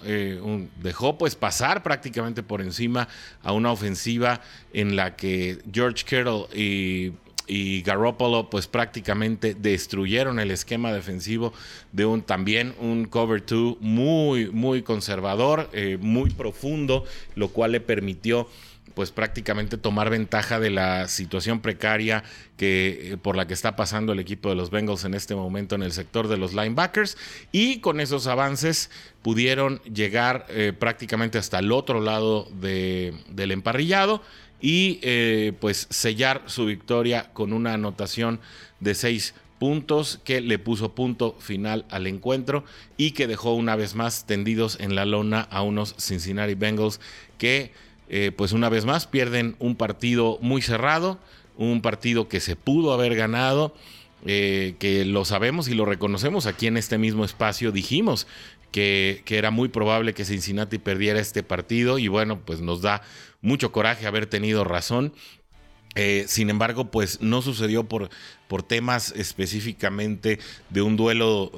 dejó 0.82 1.18
pues 1.18 1.34
pasar 1.34 1.82
prácticamente 1.82 2.42
por 2.42 2.60
encima 2.60 3.08
a 3.42 3.52
una 3.52 3.72
ofensiva 3.72 4.40
en 4.72 4.94
la 4.94 5.16
que 5.16 5.58
George 5.72 6.04
Kittle 6.04 6.46
y 6.54 7.12
y 7.46 7.82
Garoppolo 7.82 8.48
pues 8.50 8.66
prácticamente 8.66 9.54
destruyeron 9.54 10.38
el 10.38 10.50
esquema 10.50 10.92
defensivo 10.92 11.52
de 11.92 12.04
un 12.06 12.22
también 12.22 12.74
un 12.80 13.04
cover 13.06 13.44
2 13.44 13.76
muy 13.80 14.50
muy 14.50 14.82
conservador, 14.82 15.68
eh, 15.72 15.98
muy 16.00 16.30
profundo, 16.30 17.04
lo 17.34 17.48
cual 17.48 17.72
le 17.72 17.80
permitió 17.80 18.48
pues 18.94 19.10
prácticamente 19.10 19.78
tomar 19.78 20.10
ventaja 20.10 20.60
de 20.60 20.70
la 20.70 21.08
situación 21.08 21.60
precaria 21.60 22.24
que, 22.56 23.12
eh, 23.12 23.16
por 23.16 23.36
la 23.36 23.46
que 23.46 23.54
está 23.54 23.76
pasando 23.76 24.12
el 24.12 24.18
equipo 24.18 24.48
de 24.48 24.54
los 24.54 24.70
Bengals 24.70 25.04
en 25.04 25.14
este 25.14 25.34
momento 25.34 25.74
en 25.74 25.82
el 25.82 25.92
sector 25.92 26.28
de 26.28 26.36
los 26.36 26.52
linebackers. 26.52 27.16
Y 27.52 27.78
con 27.80 28.00
esos 28.00 28.26
avances 28.26 28.90
pudieron 29.22 29.80
llegar 29.82 30.46
eh, 30.48 30.72
prácticamente 30.78 31.38
hasta 31.38 31.58
el 31.58 31.72
otro 31.72 32.00
lado 32.00 32.48
del 32.52 33.50
emparrillado 33.50 34.22
y 34.60 35.00
eh, 35.02 35.52
pues 35.60 35.88
sellar 35.90 36.42
su 36.46 36.66
victoria 36.66 37.30
con 37.32 37.52
una 37.52 37.74
anotación 37.74 38.40
de 38.80 38.94
seis 38.94 39.34
puntos 39.58 40.20
que 40.24 40.40
le 40.40 40.58
puso 40.58 40.94
punto 40.94 41.36
final 41.38 41.84
al 41.90 42.06
encuentro 42.06 42.64
y 42.96 43.12
que 43.12 43.26
dejó 43.26 43.54
una 43.54 43.76
vez 43.76 43.94
más 43.94 44.26
tendidos 44.26 44.78
en 44.80 44.94
la 44.94 45.04
lona 45.04 45.42
a 45.50 45.62
unos 45.62 45.94
Cincinnati 45.98 46.54
Bengals 46.54 47.00
que 47.38 47.72
eh, 48.14 48.30
pues 48.30 48.52
una 48.52 48.68
vez 48.68 48.84
más 48.84 49.06
pierden 49.06 49.56
un 49.58 49.74
partido 49.74 50.38
muy 50.42 50.60
cerrado, 50.60 51.18
un 51.56 51.80
partido 51.80 52.28
que 52.28 52.40
se 52.40 52.56
pudo 52.56 52.92
haber 52.92 53.16
ganado. 53.16 53.74
Eh, 54.24 54.76
que 54.78 55.04
lo 55.04 55.24
sabemos 55.24 55.66
y 55.66 55.74
lo 55.74 55.84
reconocemos 55.84 56.46
aquí 56.46 56.68
en 56.68 56.76
este 56.76 56.96
mismo 56.96 57.24
espacio, 57.24 57.72
dijimos 57.72 58.28
que, 58.70 59.22
que, 59.24 59.36
era 59.36 59.50
muy 59.50 59.68
probable 59.68 60.14
que 60.14 60.24
Cincinnati 60.24 60.78
perdiera 60.78 61.18
este 61.18 61.42
partido 61.42 61.98
y 61.98 62.06
bueno, 62.06 62.38
pues 62.38 62.60
nos 62.60 62.82
da 62.82 63.02
mucho 63.40 63.72
coraje 63.72 64.06
haber 64.06 64.26
tenido 64.26 64.62
razón. 64.62 65.12
Eh, 65.96 66.26
sin 66.28 66.50
embargo, 66.50 66.88
pues 66.92 67.20
no 67.20 67.42
sucedió 67.42 67.82
por, 67.88 68.10
por 68.46 68.62
temas 68.62 69.12
específicamente 69.16 70.38
de 70.70 70.82
un 70.82 70.96
duelo 70.96 71.50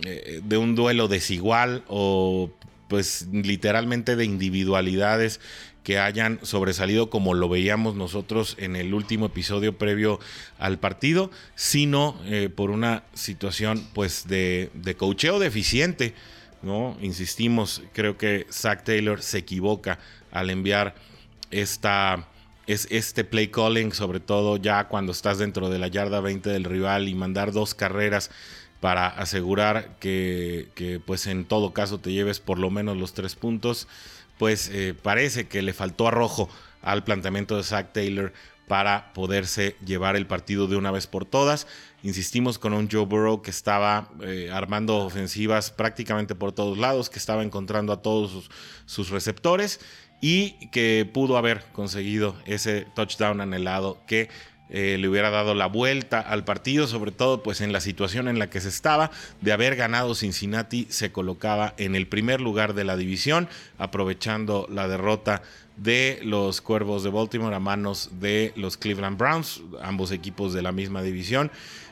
de 0.00 0.56
un 0.56 0.74
duelo 0.74 1.06
desigual 1.06 1.84
o 1.88 2.50
pues 2.88 3.28
literalmente 3.30 4.16
de 4.16 4.24
individualidades 4.24 5.40
que 5.84 5.98
hayan 5.98 6.40
sobresalido 6.42 7.08
como 7.08 7.34
lo 7.34 7.48
veíamos 7.48 7.94
nosotros 7.94 8.56
en 8.58 8.76
el 8.76 8.92
último 8.92 9.26
episodio 9.26 9.78
previo 9.78 10.18
al 10.58 10.78
partido, 10.78 11.30
sino 11.54 12.20
por 12.56 12.70
una 12.70 13.04
situación 13.14 13.86
pues 13.94 14.28
de, 14.28 14.70
de 14.74 14.96
cocheo 14.96 15.38
deficiente, 15.38 16.14
¿no? 16.62 16.96
Insistimos, 17.00 17.82
creo 17.92 18.18
que 18.18 18.46
Zach 18.50 18.84
Taylor 18.84 19.22
se 19.22 19.38
equivoca 19.38 19.98
al 20.30 20.50
enviar 20.50 20.94
esta, 21.50 22.28
es 22.66 22.86
este 22.90 23.24
play 23.24 23.48
calling, 23.48 23.92
sobre 23.92 24.20
todo 24.20 24.56
ya 24.56 24.88
cuando 24.88 25.12
estás 25.12 25.38
dentro 25.38 25.70
de 25.70 25.78
la 25.78 25.88
yarda 25.88 26.20
20 26.20 26.50
del 26.50 26.64
rival 26.64 27.08
y 27.08 27.14
mandar 27.14 27.52
dos 27.52 27.74
carreras 27.74 28.30
para 28.80 29.08
asegurar 29.08 29.96
que, 29.98 31.00
pues 31.06 31.26
en 31.26 31.44
todo 31.44 31.72
caso 31.72 31.98
te 31.98 32.12
lleves 32.12 32.40
por 32.40 32.58
lo 32.58 32.70
menos 32.70 32.96
los 32.96 33.14
tres 33.14 33.34
puntos, 33.34 33.88
pues 34.38 34.70
eh, 34.72 34.94
parece 35.00 35.48
que 35.48 35.62
le 35.62 35.72
faltó 35.72 36.08
arrojo 36.08 36.48
al 36.82 37.02
planteamiento 37.02 37.56
de 37.56 37.64
Zach 37.64 37.92
Taylor 37.92 38.32
para 38.68 39.12
poderse 39.14 39.76
llevar 39.84 40.14
el 40.14 40.26
partido 40.26 40.68
de 40.68 40.76
una 40.76 40.90
vez 40.90 41.06
por 41.06 41.24
todas. 41.24 41.66
Insistimos 42.02 42.58
con 42.58 42.72
un 42.72 42.88
Joe 42.88 43.06
Burrow 43.06 43.42
que 43.42 43.50
estaba 43.50 44.10
eh, 44.22 44.50
armando 44.52 44.98
ofensivas 44.98 45.70
prácticamente 45.72 46.34
por 46.36 46.52
todos 46.52 46.78
lados, 46.78 47.10
que 47.10 47.18
estaba 47.18 47.42
encontrando 47.42 47.92
a 47.92 48.02
todos 48.02 48.50
sus 48.86 49.10
receptores 49.10 49.80
y 50.20 50.68
que 50.70 51.08
pudo 51.12 51.36
haber 51.36 51.64
conseguido 51.72 52.36
ese 52.44 52.86
touchdown 52.94 53.40
anhelado 53.40 54.00
que 54.06 54.28
eh, 54.70 54.96
le 54.98 55.08
hubiera 55.08 55.30
dado 55.30 55.54
la 55.54 55.66
vuelta 55.66 56.20
al 56.20 56.44
partido, 56.44 56.86
sobre 56.86 57.10
todo 57.10 57.42
pues 57.42 57.60
en 57.60 57.72
la 57.72 57.80
situación 57.80 58.28
en 58.28 58.38
la 58.38 58.50
que 58.50 58.60
se 58.60 58.68
estaba, 58.68 59.10
de 59.40 59.52
haber 59.52 59.76
ganado 59.76 60.14
Cincinnati 60.14 60.86
se 60.90 61.10
colocaba 61.12 61.74
en 61.78 61.94
el 61.94 62.06
primer 62.06 62.40
lugar 62.40 62.74
de 62.74 62.84
la 62.84 62.96
división, 62.96 63.48
aprovechando 63.78 64.66
la 64.70 64.88
derrota 64.88 65.42
de 65.76 66.20
los 66.22 66.60
Cuervos 66.60 67.02
de 67.02 67.10
Baltimore 67.10 67.54
a 67.54 67.60
manos 67.60 68.10
de 68.20 68.52
los 68.56 68.76
Cleveland 68.76 69.16
Browns, 69.16 69.62
ambos 69.82 70.10
equipos 70.10 70.52
de 70.52 70.62
la 70.62 70.72
misma 70.72 71.02
división, 71.02 71.50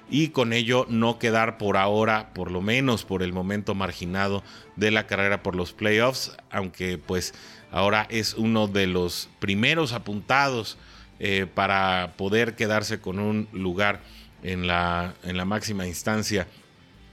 y 0.08 0.28
con 0.28 0.52
ello 0.52 0.86
no 0.88 1.18
quedar 1.18 1.58
por 1.58 1.76
ahora, 1.76 2.32
por 2.34 2.50
lo 2.50 2.60
menos 2.60 3.04
por 3.04 3.22
el 3.22 3.32
momento 3.32 3.74
marginado 3.74 4.42
de 4.76 4.90
la 4.90 5.06
carrera 5.06 5.42
por 5.42 5.56
los 5.56 5.72
playoffs, 5.72 6.36
aunque 6.50 6.98
pues 6.98 7.34
ahora 7.70 8.06
es 8.10 8.34
uno 8.34 8.68
de 8.68 8.86
los 8.86 9.28
primeros 9.40 9.92
apuntados 9.92 10.78
eh, 11.18 11.46
para 11.52 12.14
poder 12.16 12.56
quedarse 12.56 13.00
con 13.00 13.18
un 13.18 13.48
lugar 13.52 14.00
en 14.42 14.66
la, 14.66 15.14
en 15.24 15.36
la 15.36 15.44
máxima 15.44 15.86
instancia 15.86 16.46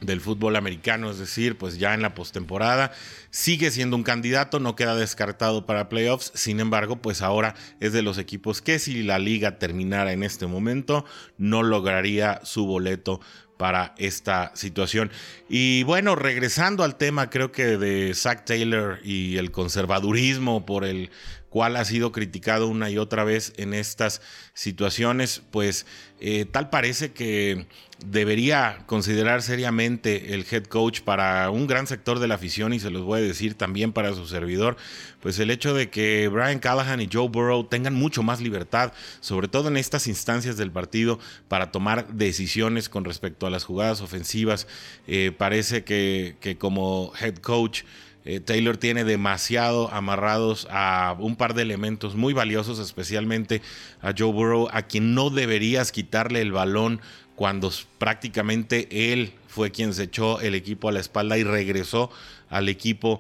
del 0.05 0.22
fútbol 0.22 0.55
americano, 0.55 1.10
es 1.10 1.17
decir, 1.17 1.57
pues 1.57 1.77
ya 1.77 1.93
en 1.93 2.01
la 2.01 2.13
postemporada 2.13 2.91
sigue 3.29 3.72
siendo 3.72 3.95
un 3.95 4.03
candidato, 4.03 4.60
no 4.60 4.75
queda 4.75 4.95
descartado 4.95 5.65
para 5.65 5.89
playoffs, 5.89 6.31
sin 6.36 6.60
embargo, 6.60 6.98
pues 6.98 7.22
ahora 7.22 7.55
es 7.79 7.93
de 7.93 8.01
los 8.01 8.17
equipos 8.17 8.62
que 8.62 8.79
si 8.79 9.03
la 9.03 9.19
liga 9.19 9.57
terminara 9.57 10.12
en 10.12 10.24
este 10.24 10.45
momento, 10.45 11.05
no 11.38 11.63
lograría 11.63 12.41
su 12.43 12.65
boleto 12.65 13.22
para 13.57 13.93
esta 13.98 14.51
situación. 14.55 15.12
Y 15.50 15.83
bueno, 15.83 16.15
regresando 16.15 16.83
al 16.83 16.98
tema, 16.98 17.29
creo 17.29 17.51
que 17.51 17.77
de 17.77 18.13
Zach 18.13 18.45
Taylor 18.45 19.00
y 19.03 19.38
el 19.38 19.51
conservadurismo 19.51 20.65
por 20.65 20.86
el 20.86 21.12
cual 21.50 21.75
ha 21.75 21.86
sido 21.86 22.12
criticado 22.12 22.67
una 22.67 22.89
y 22.89 22.98
otra 22.98 23.24
vez 23.24 23.53
en 23.57 23.75
estas 23.75 24.22
situaciones, 24.55 25.43
pues 25.51 25.86
eh, 26.19 26.45
tal 26.45 26.72
parece 26.72 27.12
que 27.12 27.67
debería 28.05 28.83
considerar 28.86 29.41
seriamente 29.41 30.33
el 30.33 30.45
head 30.50 30.65
coach 30.65 31.01
para 31.01 31.50
un 31.50 31.67
gran 31.67 31.88
sector 31.88 32.19
de 32.19 32.27
la 32.27 32.36
afición 32.36 32.74
y 32.74 32.79
se 32.79 32.89
los 32.89 33.03
voy 33.03 33.19
a 33.19 33.24
decir 33.24 33.55
también 33.55 33.93
para 33.93 34.13
su 34.13 34.27
servidor, 34.27 34.77
pues 35.22 35.39
el 35.39 35.51
hecho 35.51 35.74
de 35.74 35.89
que 35.89 36.27
Brian 36.27 36.60
Callahan 36.60 37.01
y 37.01 37.10
Joe 37.12 37.29
Burrow 37.29 37.65
tengan 37.65 37.93
mucho 37.93 38.24
más 38.24 38.41
libertad, 38.41 38.93
sobre 39.19 39.48
todo 39.48 39.67
en 39.69 39.77
estas 39.77 40.07
instancias 40.07 40.57
del 40.57 40.72
partido, 40.72 41.19
para 41.48 41.72
tomar 41.72 42.07
decisiones 42.13 42.89
con 42.89 43.05
respecto 43.05 43.48
a 43.48 43.50
las 43.50 43.63
jugadas 43.63 44.01
ofensivas, 44.01 44.67
eh, 45.07 45.31
parece 45.36 45.83
que, 45.83 46.38
que 46.39 46.57
como 46.57 47.12
head 47.19 47.36
coach, 47.38 47.83
eh, 48.25 48.39
Taylor 48.39 48.77
tiene 48.77 49.03
demasiado 49.03 49.91
amarrados 49.91 50.67
a 50.72 51.15
un 51.19 51.36
par 51.36 51.53
de 51.53 51.63
elementos 51.63 52.15
muy 52.15 52.33
valiosos, 52.33 52.79
especialmente 52.79 53.62
a 54.01 54.13
Joe 54.17 54.31
Burrow, 54.31 54.69
a 54.72 54.83
quien 54.83 55.13
no 55.13 55.29
deberías 55.29 55.91
quitarle 55.91 56.41
el 56.41 56.53
balón 56.53 57.01
cuando 57.43 57.69
prácticamente 57.97 59.12
él 59.12 59.33
fue 59.50 59.69
quien 59.69 59.93
se 59.93 60.03
echó 60.03 60.39
el 60.39 60.55
equipo 60.55 60.88
a 60.88 60.93
la 60.93 61.01
espalda 61.01 61.38
y 61.38 61.43
regresó 61.43 62.09
al 62.50 62.69
equipo, 62.69 63.19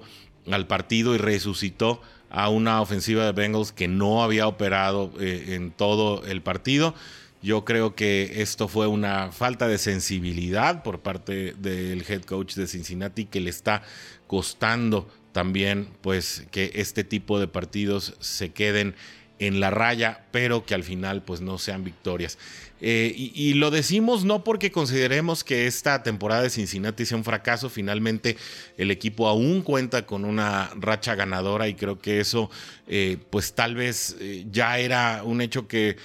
al 0.49 0.65
partido 0.65 1.13
y 1.13 1.17
resucitó 1.17 2.01
a 2.29 2.47
una 2.47 2.79
ofensiva 2.79 3.25
de 3.25 3.33
Bengals 3.33 3.73
que 3.73 3.89
no 3.89 4.23
había 4.23 4.47
operado 4.47 5.11
eh, 5.19 5.55
en 5.55 5.71
todo 5.71 6.23
el 6.25 6.41
partido. 6.41 6.95
Yo 7.41 7.65
creo 7.65 7.95
que 7.95 8.41
esto 8.41 8.69
fue 8.69 8.87
una 8.87 9.33
falta 9.33 9.67
de 9.67 9.77
sensibilidad 9.77 10.83
por 10.83 11.01
parte 11.01 11.53
del 11.57 12.05
head 12.07 12.21
coach 12.21 12.55
de 12.55 12.67
Cincinnati 12.67 13.25
que 13.25 13.41
le 13.41 13.49
está 13.49 13.83
costando 14.27 15.09
también 15.33 15.89
pues 15.99 16.45
que 16.49 16.71
este 16.75 17.03
tipo 17.03 17.41
de 17.41 17.49
partidos 17.49 18.15
se 18.21 18.53
queden 18.53 18.95
en 19.39 19.59
la 19.59 19.69
raya, 19.69 20.23
pero 20.31 20.65
que 20.65 20.75
al 20.75 20.83
final 20.83 21.23
pues 21.23 21.41
no 21.41 21.57
sean 21.57 21.83
victorias. 21.83 22.37
Eh, 22.85 23.13
y, 23.15 23.53
lo 23.53 23.71
decimos 23.71 24.25
no 24.25 24.43
porque 24.43 24.69
consideremos 24.69 25.45
que 25.45 25.67
esta 25.67 26.03
temporada 26.03 26.41
de 26.41 26.49
Cincinnati 26.49 27.05
sea 27.05 27.15
un 27.15 27.23
fracaso, 27.23 27.69
finalmente 27.69 28.35
el 28.77 28.91
equipo 28.91 29.29
aún 29.29 29.61
cuenta 29.61 30.05
con 30.05 30.25
una 30.25 30.69
racha 30.75 31.15
ganadora 31.15 31.69
y 31.69 31.75
creo 31.75 31.99
que 31.99 32.19
eso 32.19 32.51
eh, 32.87 33.19
pues 33.29 33.53
tal 33.53 33.75
vez 33.75 34.17
eh, 34.19 34.45
ya 34.51 34.79
era 34.79 35.23
un 35.23 35.39
hecho 35.39 35.65
que, 35.65 35.95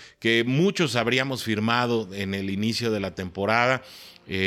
muchos 0.46 0.94
habríamos 0.94 1.42
firmado 1.42 2.14
en 2.14 2.32
el 2.32 2.48
inicio 2.48 2.92
de 2.92 3.00
la 3.00 3.14
temporada. 3.14 3.82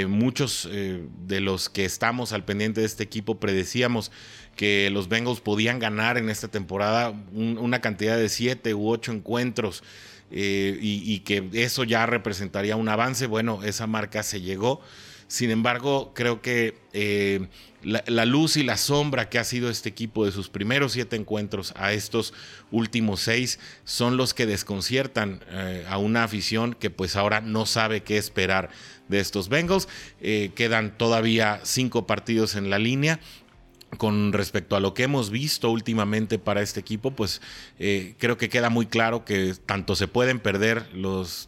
Muchos 0.08 0.70
de 0.72 1.40
los 1.40 1.68
que 1.68 1.86
estamos 1.86 2.34
al 2.34 2.46
pendiente 2.46 2.82
de 2.82 2.86
este 2.86 3.02
equipo 3.02 3.40
predecíamos 3.40 4.12
que 4.56 4.92
los 4.92 5.10
Bengals 5.10 5.42
podían 5.42 5.80
ganar 5.80 6.20
en 6.20 6.30
esta 6.30 6.50
temporada 6.50 7.16
una 7.34 7.82
cantidad 7.82 8.16
de 8.16 8.30
siete 8.30 8.76
u 8.76 8.88
ocho 8.90 9.12
encuentros 9.12 9.82
y, 10.32 11.14
y, 11.14 11.20
que 11.20 11.50
eso 11.54 11.84
ya 11.84 12.06
representaría 12.06 12.76
un 12.76 12.90
avance. 12.90 13.28
Bueno, 13.28 13.64
esa 13.64 13.88
marca 13.88 14.24
se 14.24 14.42
llegó. 14.42 14.82
Sin 15.32 15.50
embargo, 15.50 16.12
creo 16.14 16.42
que 16.42 16.78
eh, 16.92 17.48
la, 17.84 18.26
luz 18.26 18.58
y 18.58 18.64
la 18.64 18.76
sombra 18.76 19.30
que 19.30 19.40
ha 19.40 19.46
sido 19.46 19.70
este 19.70 19.88
equipo 19.88 20.26
de 20.26 20.34
sus 20.34 20.50
primeros 20.50 20.92
siete 20.92 21.16
encuentros 21.16 21.72
a 21.78 21.94
estos 21.94 22.34
últimos 22.70 23.22
seis 23.22 23.58
son 23.86 24.18
los 24.18 24.34
que 24.34 24.46
desconciertan 24.46 25.40
eh, 25.48 25.86
a 25.88 26.00
una 26.00 26.26
afición 26.26 26.74
que 26.74 26.90
pues 26.90 27.16
ahora 27.16 27.40
no 27.40 27.66
sabe 27.66 28.04
qué 28.04 28.18
esperar 28.18 28.72
de 29.08 29.22
estos 29.22 29.48
Bengals. 29.48 29.88
Eh, 30.20 30.52
quedan 30.54 30.98
todavía 30.98 31.62
cinco 31.64 32.06
partidos 32.06 32.56
en 32.56 32.70
la 32.70 32.78
línea 32.78 33.22
con 33.98 34.34
respecto 34.34 34.76
a 34.76 34.80
lo 34.80 34.94
que 34.94 35.04
hemos 35.04 35.30
visto 35.30 35.70
últimamente 35.70 36.40
para 36.40 36.62
este 36.62 36.80
equipo, 36.80 37.12
pues 37.12 37.42
eh, 37.80 38.16
creo 38.18 38.38
que 38.38 38.50
queda 38.50 38.70
muy 38.70 38.86
claro 38.86 39.26
que 39.26 39.54
tanto 39.66 39.96
se 39.96 40.08
pueden 40.08 40.40
perder 40.40 40.88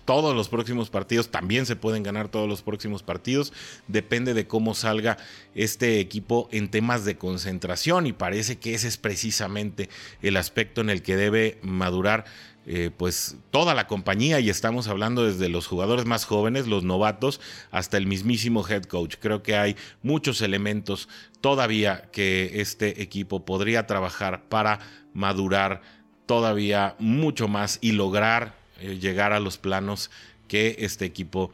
todos 0.06 0.36
los 0.36 0.50
próximos 0.50 0.90
partidos, 0.90 1.30
también 1.30 1.66
se 1.66 1.76
pueden 1.76 2.04
ganar 2.04 2.30
todos 2.30 2.48
los 2.48 2.62
próximos 2.62 3.04
partidos, 3.04 3.54
depende 3.88 4.34
de 4.34 4.48
cómo 4.48 4.76
salga 4.76 5.18
este 5.56 6.00
equipo 6.00 6.50
en 6.52 6.70
temas 6.70 7.06
de 7.06 7.18
concentración 7.18 8.08
y 8.08 8.14
parece 8.14 8.58
que 8.58 8.74
ese 8.74 8.88
es 8.88 8.98
precisamente 8.98 9.90
el 10.22 10.38
aspecto 10.38 10.82
en 10.82 10.90
el 10.90 11.02
que 11.02 11.16
debe 11.16 11.60
madurar 11.62 12.26
eh, 12.65 12.91
pues 12.96 13.36
toda 13.51 13.74
la 13.74 13.88
compañía 13.88 14.39
y 14.39 14.50
estamos 14.50 14.88
hablando 14.88 15.25
desde 15.25 15.50
los 15.50 15.67
jugadores 15.67 16.05
más 16.05 16.24
jóvenes, 16.24 16.67
los 16.67 16.84
novatos, 16.84 17.41
hasta 17.72 17.98
el 17.98 18.08
mismísimo 18.08 18.65
head 18.67 18.84
coach. 18.84 19.15
Creo 19.20 19.43
que 19.43 19.58
hay 19.58 19.75
muchos 20.01 20.41
elementos 20.41 21.10
todavía 21.41 22.10
que 22.12 22.62
este 22.62 23.01
equipo 23.01 23.43
podría 23.43 23.86
trabajar 23.86 24.43
para 24.48 24.79
madurar 25.13 25.82
todavía 26.25 26.96
mucho 27.00 27.50
más 27.50 27.79
y 27.82 27.91
lograr 27.91 28.55
eh, 28.79 28.98
llegar 28.98 29.34
a 29.34 29.41
los 29.41 29.58
planos 29.58 30.10
que 30.48 30.77
este 30.79 31.03
equipo 31.03 31.51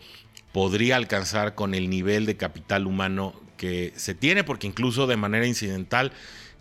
podría 0.52 0.96
alcanzar 0.96 1.56
con 1.56 1.74
el 1.74 1.90
nivel 1.90 2.26
de 2.26 2.38
capital 2.38 2.86
humano 2.86 3.34
que 3.58 3.94
se 3.96 4.14
tiene, 4.14 4.44
porque 4.44 4.68
incluso 4.68 5.08
de 5.08 5.18
manera 5.18 5.48
incidental 5.48 6.12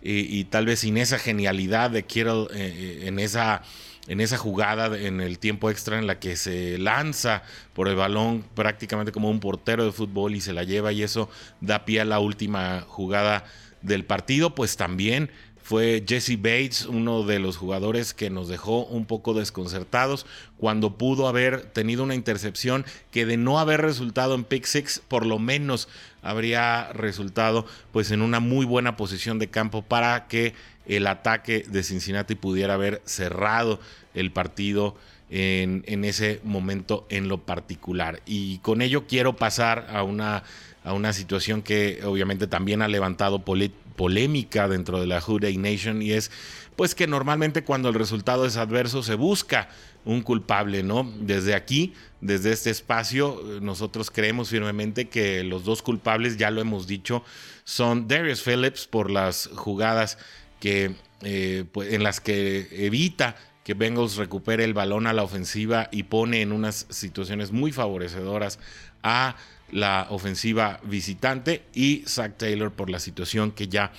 y, 0.01 0.45
tal 0.45 0.65
vez 0.65 0.79
sin 0.79 0.97
esa 0.97 1.19
genialidad 1.19 1.91
de 1.91 2.03
Kittle 2.03 2.47
eh, 2.53 3.03
en 3.05 3.19
esa 3.19 3.63
en 4.09 4.19
esa 4.19 4.37
jugada 4.37 4.97
en 4.97 5.21
el 5.21 5.39
tiempo 5.39 5.69
extra 5.69 5.99
en 5.99 6.07
la 6.07 6.19
que 6.19 6.35
se 6.35 6.77
lanza 6.77 7.43
por 7.73 7.87
el 7.87 7.95
balón 7.95 8.43
prácticamente 8.55 9.11
como 9.13 9.29
un 9.29 9.39
portero 9.39 9.85
de 9.85 9.91
fútbol 9.91 10.35
y 10.35 10.41
se 10.41 10.51
la 10.51 10.63
lleva 10.63 10.91
y 10.91 11.03
eso 11.03 11.29
da 11.61 11.85
pie 11.85 12.01
a 12.01 12.05
la 12.05 12.19
última 12.19 12.81
jugada 12.87 13.45
del 13.81 14.03
partido, 14.03 14.55
pues 14.55 14.75
también 14.75 15.29
fue 15.69 16.03
Jesse 16.07 16.35
Bates, 16.41 16.87
uno 16.87 17.21
de 17.21 17.37
los 17.37 17.55
jugadores 17.55 18.15
que 18.15 18.31
nos 18.31 18.47
dejó 18.47 18.85
un 18.85 19.05
poco 19.05 19.35
desconcertados 19.35 20.25
cuando 20.57 20.97
pudo 20.97 21.27
haber 21.27 21.61
tenido 21.61 22.01
una 22.01 22.15
intercepción 22.15 22.85
que 23.11 23.27
de 23.27 23.37
no 23.37 23.59
haber 23.59 23.79
resultado 23.79 24.33
en 24.33 24.45
pick 24.45 24.65
six, 24.65 24.99
por 25.07 25.27
lo 25.27 25.37
menos 25.37 25.87
habría 26.23 26.91
resultado 26.93 27.67
pues 27.91 28.09
en 28.09 28.23
una 28.23 28.39
muy 28.39 28.65
buena 28.65 28.97
posición 28.97 29.37
de 29.37 29.51
campo 29.51 29.83
para 29.83 30.27
que 30.27 30.55
el 30.85 31.07
ataque 31.07 31.65
de 31.67 31.83
Cincinnati 31.83 32.35
pudiera 32.35 32.75
haber 32.75 33.01
cerrado 33.05 33.79
el 34.13 34.31
partido 34.31 34.95
en, 35.29 36.03
ese 36.03 36.41
momento 36.43 37.05
en 37.09 37.27
lo 37.27 37.39
particular. 37.39 38.21
Y 38.25 38.59
con 38.59 38.81
ello 38.81 39.05
quiero 39.07 39.35
pasar 39.35 39.87
a 39.91 40.03
una, 40.03 40.43
a 40.83 40.93
una 40.93 41.13
situación 41.13 41.61
que 41.61 42.01
obviamente 42.03 42.47
también 42.47 42.81
ha 42.81 42.87
levantado 42.87 43.43
polémica 43.95 44.67
dentro 44.67 44.99
de 44.99 45.07
la 45.07 45.21
Houday 45.21 45.57
Nation 45.57 46.01
y 46.01 46.11
es 46.11 46.31
pues 46.75 46.95
que 46.95 47.07
normalmente 47.07 47.65
cuando 47.65 47.89
el 47.89 47.95
resultado 47.95 48.45
es 48.45 48.55
adverso 48.55 49.03
se 49.03 49.15
busca 49.15 49.67
un 50.05 50.21
culpable, 50.21 50.81
¿no? 50.81 51.11
Desde 51.19 51.53
aquí, 51.53 51.93
desde 52.21 52.53
este 52.53 52.69
espacio, 52.69 53.43
nosotros 53.61 54.09
creemos 54.09 54.49
firmemente 54.49 55.09
que 55.09 55.43
los 55.43 55.65
dos 55.65 55.81
culpables, 55.81 56.37
ya 56.37 56.51
lo 56.51 56.61
hemos 56.61 56.87
dicho, 56.87 57.21
son 57.65 58.07
Darius 58.07 58.41
Phillips 58.41 58.87
por 58.87 59.11
las 59.11 59.49
jugadas 59.53 60.17
que, 60.59 60.95
eh, 61.21 61.65
pues, 61.71 61.93
en 61.93 62.03
las 62.03 62.19
que 62.19 62.67
evita 62.85 63.35
que 63.63 63.73
Bengals 63.73 64.15
recupere 64.15 64.63
el 64.63 64.73
balón 64.73 65.05
a 65.05 65.13
la 65.13 65.23
ofensiva 65.23 65.89
y 65.91 66.03
pone 66.03 66.41
en 66.41 66.51
unas 66.51 66.87
situaciones 66.89 67.51
muy 67.51 67.71
favorecedoras 67.71 68.59
a 69.03 69.35
la 69.71 70.07
ofensiva 70.09 70.79
visitante 70.83 71.63
y 71.73 72.03
Zach 72.07 72.37
Taylor 72.37 72.71
por 72.71 72.89
la 72.89 72.99
situación 72.99 73.51
que 73.51 73.67
ya 73.67 73.91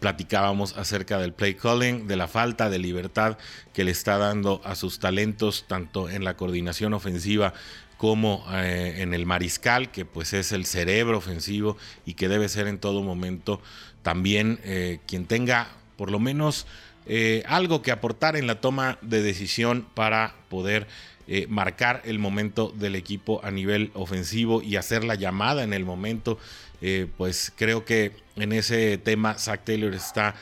platicábamos 0.00 0.76
acerca 0.76 1.18
del 1.18 1.32
play 1.32 1.54
calling, 1.54 2.06
de 2.06 2.16
la 2.16 2.28
falta 2.28 2.70
de 2.70 2.78
libertad 2.78 3.38
que 3.72 3.84
le 3.84 3.90
está 3.90 4.16
dando 4.18 4.60
a 4.64 4.74
sus 4.74 4.98
talentos 4.98 5.66
tanto 5.68 6.08
en 6.08 6.24
la 6.24 6.36
coordinación 6.36 6.94
ofensiva 6.94 7.52
como 7.98 8.44
eh, 8.52 8.96
en 8.98 9.14
el 9.14 9.26
mariscal, 9.26 9.90
que 9.90 10.04
pues 10.04 10.32
es 10.32 10.52
el 10.52 10.66
cerebro 10.66 11.18
ofensivo 11.18 11.76
y 12.06 12.14
que 12.14 12.28
debe 12.28 12.48
ser 12.48 12.66
en 12.66 12.78
todo 12.78 13.02
momento 13.02 13.60
también 14.02 14.58
eh, 14.64 14.98
quien 15.06 15.26
tenga 15.26 15.68
por 16.02 16.10
lo 16.10 16.18
menos 16.18 16.66
eh, 17.06 17.44
algo 17.46 17.80
que 17.80 17.92
aportar 17.92 18.34
en 18.34 18.48
la 18.48 18.60
toma 18.60 18.98
de 19.02 19.22
decisión 19.22 19.86
para 19.94 20.34
poder 20.48 20.88
eh, 21.28 21.46
marcar 21.48 22.02
el 22.04 22.18
momento 22.18 22.74
del 22.76 22.96
equipo 22.96 23.40
a 23.44 23.52
nivel 23.52 23.92
ofensivo 23.94 24.62
y 24.62 24.74
hacer 24.74 25.04
la 25.04 25.14
llamada 25.14 25.62
en 25.62 25.72
el 25.72 25.84
momento. 25.84 26.40
Eh, 26.80 27.06
pues 27.16 27.52
creo 27.54 27.84
que 27.84 28.10
en 28.34 28.52
ese 28.52 28.98
tema 28.98 29.38
Zach 29.38 29.62
Taylor 29.62 29.94
está 29.94 30.34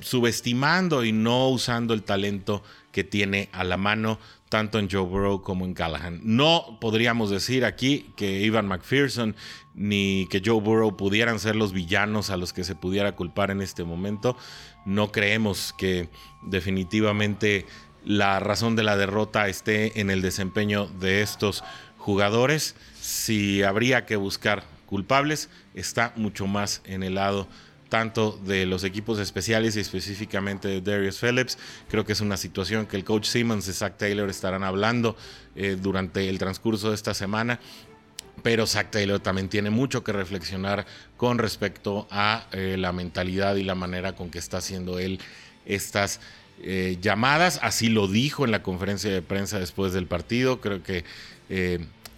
subestimando 0.00 1.04
y 1.04 1.12
no 1.12 1.48
usando 1.48 1.94
el 1.94 2.02
talento 2.02 2.62
que 2.92 3.04
tiene 3.04 3.48
a 3.52 3.62
la 3.62 3.76
mano 3.76 4.18
tanto 4.48 4.78
en 4.78 4.88
Joe 4.90 5.02
Burrow 5.02 5.42
como 5.42 5.64
en 5.64 5.74
Callahan. 5.74 6.20
No 6.22 6.78
podríamos 6.80 7.30
decir 7.30 7.64
aquí 7.64 8.12
que 8.16 8.40
Ivan 8.40 8.68
McPherson 8.68 9.34
ni 9.74 10.26
que 10.30 10.40
Joe 10.44 10.60
Burrow 10.60 10.96
pudieran 10.96 11.38
ser 11.38 11.56
los 11.56 11.72
villanos 11.72 12.30
a 12.30 12.36
los 12.36 12.52
que 12.52 12.64
se 12.64 12.74
pudiera 12.74 13.12
culpar 13.12 13.50
en 13.50 13.60
este 13.60 13.84
momento. 13.84 14.36
No 14.84 15.12
creemos 15.12 15.74
que 15.76 16.08
definitivamente 16.42 17.66
la 18.04 18.38
razón 18.40 18.76
de 18.76 18.84
la 18.84 18.96
derrota 18.96 19.48
esté 19.48 20.00
en 20.00 20.10
el 20.10 20.22
desempeño 20.22 20.86
de 20.86 21.22
estos 21.22 21.64
jugadores. 21.98 22.76
Si 23.00 23.62
habría 23.64 24.06
que 24.06 24.16
buscar 24.16 24.64
culpables, 24.86 25.50
está 25.74 26.12
mucho 26.16 26.46
más 26.46 26.80
en 26.84 27.02
el 27.02 27.16
lado 27.16 27.48
tanto 27.88 28.38
de 28.44 28.66
los 28.66 28.84
equipos 28.84 29.18
especiales 29.18 29.76
y 29.76 29.80
específicamente 29.80 30.68
de 30.68 30.80
Darius 30.80 31.20
Phillips. 31.20 31.58
Creo 31.88 32.04
que 32.04 32.12
es 32.12 32.20
una 32.20 32.36
situación 32.36 32.86
que 32.86 32.96
el 32.96 33.04
coach 33.04 33.26
Simmons 33.26 33.68
y 33.68 33.72
Zach 33.72 33.96
Taylor 33.96 34.28
estarán 34.28 34.64
hablando 34.64 35.16
eh, 35.54 35.76
durante 35.80 36.28
el 36.28 36.38
transcurso 36.38 36.88
de 36.90 36.94
esta 36.94 37.14
semana 37.14 37.60
pero 38.42 38.66
Zach 38.66 38.90
Taylor 38.90 39.18
también 39.18 39.48
tiene 39.48 39.70
mucho 39.70 40.04
que 40.04 40.12
reflexionar 40.12 40.84
con 41.16 41.38
respecto 41.38 42.06
a 42.10 42.46
eh, 42.52 42.76
la 42.78 42.92
mentalidad 42.92 43.56
y 43.56 43.64
la 43.64 43.74
manera 43.74 44.14
con 44.14 44.30
que 44.30 44.38
está 44.38 44.58
haciendo 44.58 44.98
él 44.98 45.20
estas 45.64 46.20
eh, 46.62 46.98
llamadas. 47.00 47.58
Así 47.62 47.88
lo 47.88 48.06
dijo 48.08 48.44
en 48.44 48.50
la 48.50 48.62
conferencia 48.62 49.10
de 49.10 49.22
prensa 49.22 49.58
después 49.58 49.94
del 49.94 50.06
partido. 50.06 50.60
Creo 50.60 50.82
que 50.82 51.04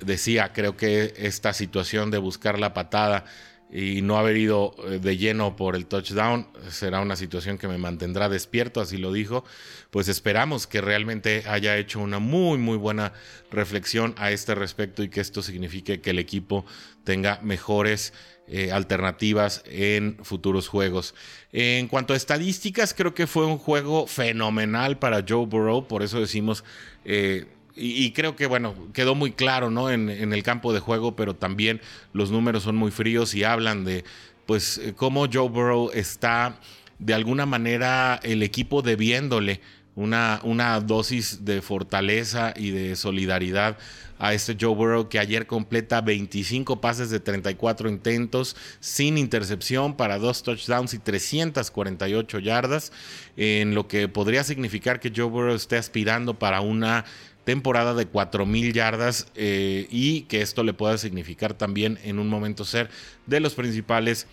decía, 0.01 0.53
creo 0.53 0.77
que 0.77 1.15
esta 1.17 1.53
situación 1.53 2.11
de 2.11 2.19
buscar 2.19 2.59
la 2.59 2.75
patada 2.75 3.25
y 3.71 4.01
no 4.01 4.17
haber 4.17 4.37
ido 4.37 4.75
eh, 4.87 4.99
de 4.99 5.17
lleno 5.17 5.55
por 5.55 5.77
el 5.77 5.87
touchdown 5.87 6.47
será 6.71 7.01
una 7.01 7.17
situación 7.17 7.59
que 7.59 7.69
me 7.69 7.77
mantendrá 7.77 8.29
despierto, 8.29 8.81
así 8.81 8.97
lo 8.97 9.13
dijo. 9.13 9.45
Pues 9.91 10.09
esperamos 10.09 10.67
que 10.67 10.81
realmente 10.81 11.45
haya 11.47 11.77
hecho 11.77 12.01
una 12.01 12.19
muy, 12.19 12.59
muy 12.59 12.77
buena 12.77 13.13
reflexión 13.51 14.15
a 14.17 14.31
este 14.31 14.55
respecto 14.55 15.03
y 15.03 15.11
que 15.11 15.21
esto 15.21 15.43
signifique 15.43 16.01
que 16.01 16.11
el 16.11 16.19
equipo 16.19 16.65
tenga 17.05 17.41
mejores 17.43 18.15
eh, 18.47 18.73
alternativas 18.73 19.63
en 19.67 20.17
futuros 20.23 20.69
juegos. 20.69 21.15
En 21.53 21.89
cuanto 21.89 22.15
a 22.15 22.17
estadísticas, 22.17 22.95
creo 22.95 23.15
que 23.15 23.27
fue 23.27 23.45
un 23.45 23.59
juego 23.59 24.07
fenomenal 24.07 24.99
para 24.99 25.25
Joe 25.29 25.47
Burrow, 25.47 25.87
por 25.87 26.03
eso 26.03 26.21
decimos... 26.21 26.65
Eh, 27.05 27.47
y, 27.79 28.13
creo 28.13 28.37
que, 28.37 28.47
bueno, 28.47 28.75
quedó 28.93 29.15
muy 29.15 29.33
claro, 29.33 29.71
¿no? 29.71 29.91
En, 29.91 30.09
el 30.11 30.43
campo 30.43 30.73
de 30.73 30.81
juego, 30.81 31.17
pero 31.17 31.37
también 31.37 31.81
los 32.13 32.31
números 32.31 32.65
son 32.65 32.77
muy 32.77 32.91
fríos 32.91 33.35
y 33.35 33.45
hablan 33.45 33.85
de, 33.85 34.05
pues, 34.47 34.79
eh, 34.79 34.95
cómo 34.97 35.27
Joe 35.33 35.49
Burrow 35.49 35.91
está, 35.95 36.59
de 36.99 37.15
alguna 37.15 37.47
manera, 37.47 38.19
el 38.23 38.43
equipo 38.43 38.83
debiéndole 38.83 39.61
una, 39.95 40.41
una 40.43 40.81
dosis 40.81 41.45
de 41.45 41.63
fortaleza 41.63 42.55
y 42.57 42.71
de 42.71 42.97
solidaridad 42.97 43.79
a 44.19 44.35
este 44.35 44.57
Joe 44.61 44.75
Burrow 44.75 45.09
que 45.09 45.19
ayer 45.19 45.47
completa 45.47 46.01
25 46.01 46.81
pases 46.81 47.11
de 47.11 47.21
34 47.21 47.89
intentos 47.89 48.57
sin 48.81 49.17
intercepción 49.17 49.97
para 49.97 50.19
dos 50.19 50.43
touchdowns 50.43 50.95
y 50.95 50.99
348 50.99 52.39
yardas, 52.41 52.93
en 53.37 53.75
lo 53.75 53.89
que 53.89 54.09
podría 54.09 54.45
significar 54.45 55.01
que 55.01 55.13
Joe 55.15 55.27
Burrow 55.27 55.55
esté 55.55 55.77
aspirando 55.77 56.39
para 56.39 56.61
una 56.61 57.05
temporada 57.49 57.95
de 57.95 58.07
4.000 58.07 58.75
yardas 58.75 59.29
eh, 59.35 59.87
y 59.91 60.25
que 60.25 60.43
esto 60.43 60.63
le 60.65 60.75
pueda 60.75 60.99
significar 60.99 61.55
también 61.55 61.99
en 62.05 62.19
un 62.19 62.29
momento 62.29 62.67
ser 62.67 62.91
de 63.25 63.41
los 63.41 63.55
principales 63.55 64.27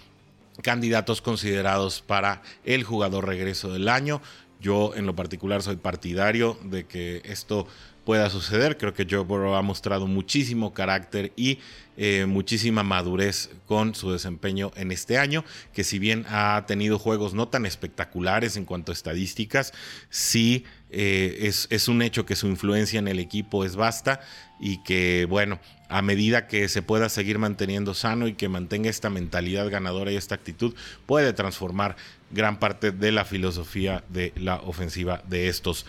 candidatos 0.61 1.21
considerados 1.21 2.01
para 2.01 2.41
el 2.65 2.83
jugador 2.83 3.25
regreso 3.25 3.71
del 3.71 3.87
año. 3.87 4.21
Yo 4.59 4.93
en 4.95 5.05
lo 5.05 5.15
particular 5.15 5.63
soy 5.63 5.77
partidario 5.77 6.57
de 6.65 6.87
que 6.87 7.21
esto 7.23 7.67
pueda 8.03 8.29
suceder. 8.29 8.77
Creo 8.77 8.93
que 8.93 9.07
Joe 9.09 9.23
Burrow 9.23 9.55
ha 9.55 9.61
mostrado 9.61 10.07
muchísimo 10.07 10.73
carácter 10.73 11.31
y 11.37 11.59
eh, 11.97 12.25
muchísima 12.27 12.83
madurez 12.83 13.49
con 13.65 13.95
su 13.95 14.11
desempeño 14.11 14.71
en 14.75 14.91
este 14.91 15.17
año, 15.17 15.45
que 15.73 15.83
si 15.83 15.99
bien 15.99 16.25
ha 16.29 16.65
tenido 16.67 16.99
juegos 16.99 17.33
no 17.33 17.47
tan 17.47 17.65
espectaculares 17.65 18.57
en 18.57 18.65
cuanto 18.65 18.91
a 18.91 18.93
estadísticas, 18.93 19.73
sí 20.09 20.65
eh, 20.97 21.47
es, 21.47 21.67
es 21.71 21.89
un 21.89 22.01
hecho 22.01 22.25
que 22.25 22.37
su 22.37 22.47
influencia 22.47 22.99
en 22.99 23.09
el 23.09 23.19
equipo 23.19 23.65
es 23.65 23.75
vasta 23.75 24.21
y 24.61 24.81
que, 24.83 25.25
bueno, 25.29 25.59
a 25.89 26.01
medida 26.01 26.47
que 26.47 26.69
se 26.69 26.81
pueda 26.81 27.09
seguir 27.09 27.37
manteniendo 27.37 27.93
sano 27.93 28.29
y 28.29 28.33
que 28.33 28.47
mantenga 28.47 28.89
esta 28.89 29.09
mentalidad 29.09 29.69
ganadora 29.69 30.13
y 30.13 30.15
esta 30.15 30.35
actitud, 30.35 30.73
puede 31.05 31.33
transformar 31.33 31.97
gran 32.31 32.59
parte 32.59 32.91
de 32.91 33.11
la 33.11 33.25
filosofía 33.25 34.05
de 34.07 34.31
la 34.37 34.55
ofensiva 34.55 35.21
de 35.27 35.49
estos 35.49 35.85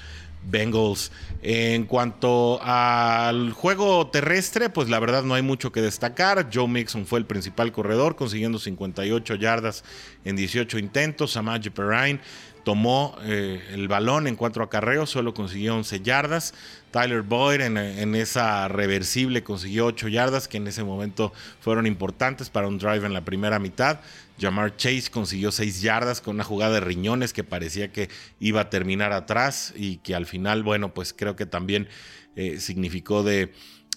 Bengals. 0.49 1.12
En 1.42 1.85
cuanto 1.85 2.61
al 2.62 3.53
juego 3.53 4.09
terrestre, 4.09 4.71
pues 4.71 4.88
la 4.88 4.99
verdad 4.99 5.23
no 5.23 5.35
hay 5.35 5.42
mucho 5.42 5.73
que 5.73 5.83
destacar. 5.83 6.49
Joe 6.53 6.69
Mixon 6.69 7.07
fue 7.07 7.19
el 7.19 7.27
principal 7.27 7.73
corredor, 7.73 8.16
consiguiendo 8.16 8.59
58 8.59 9.35
yardas 9.37 9.85
en 10.25 10.37
18 10.37 10.79
intentos. 10.79 11.33
Samaje 11.33 11.71
Perrine 11.71 12.21
tomó 12.66 13.16
eh, 13.22 13.62
el 13.74 13.87
balón 13.87 14.26
en 14.26 14.35
cuatro 14.35 14.64
acarreos, 14.64 15.09
solo 15.09 15.33
consiguió 15.35 15.76
11 15.76 16.00
yardas. 16.00 16.52
Tyler 16.90 17.22
Boyd 17.22 17.61
en, 17.61 18.14
esa 18.16 18.66
reversible 18.66 19.44
consiguió 19.44 19.87
8 19.87 20.09
yardas, 20.09 20.48
que 20.48 20.57
en 20.57 20.66
ese 20.66 20.83
momento 20.83 21.33
fueron 21.61 21.87
importantes 21.87 22.50
para 22.50 22.66
un 22.66 22.79
drive 22.79 23.07
en 23.07 23.12
la 23.12 23.24
primera 23.24 23.61
mitad. 23.61 24.00
Jamar 24.40 24.76
Chase 24.76 25.12
consiguió 25.12 25.52
6 25.52 25.81
yardas 25.81 26.20
con 26.20 26.35
una 26.35 26.42
jugada 26.42 26.74
de 26.74 26.81
riñones 26.81 27.33
que 27.33 27.44
parecía 27.44 27.92
que 27.92 28.09
iba 28.40 28.62
a 28.62 28.68
terminar 28.68 29.12
atrás 29.12 29.72
y 29.76 29.98
que 29.98 30.16
al 30.16 30.26
final, 30.26 30.64
bueno, 30.64 30.92
pues 30.92 31.14
creo 31.16 31.37
que 31.37 31.46
también 31.46 31.87
eh, 32.35 32.59
significó 32.59 33.22
de 33.22 33.52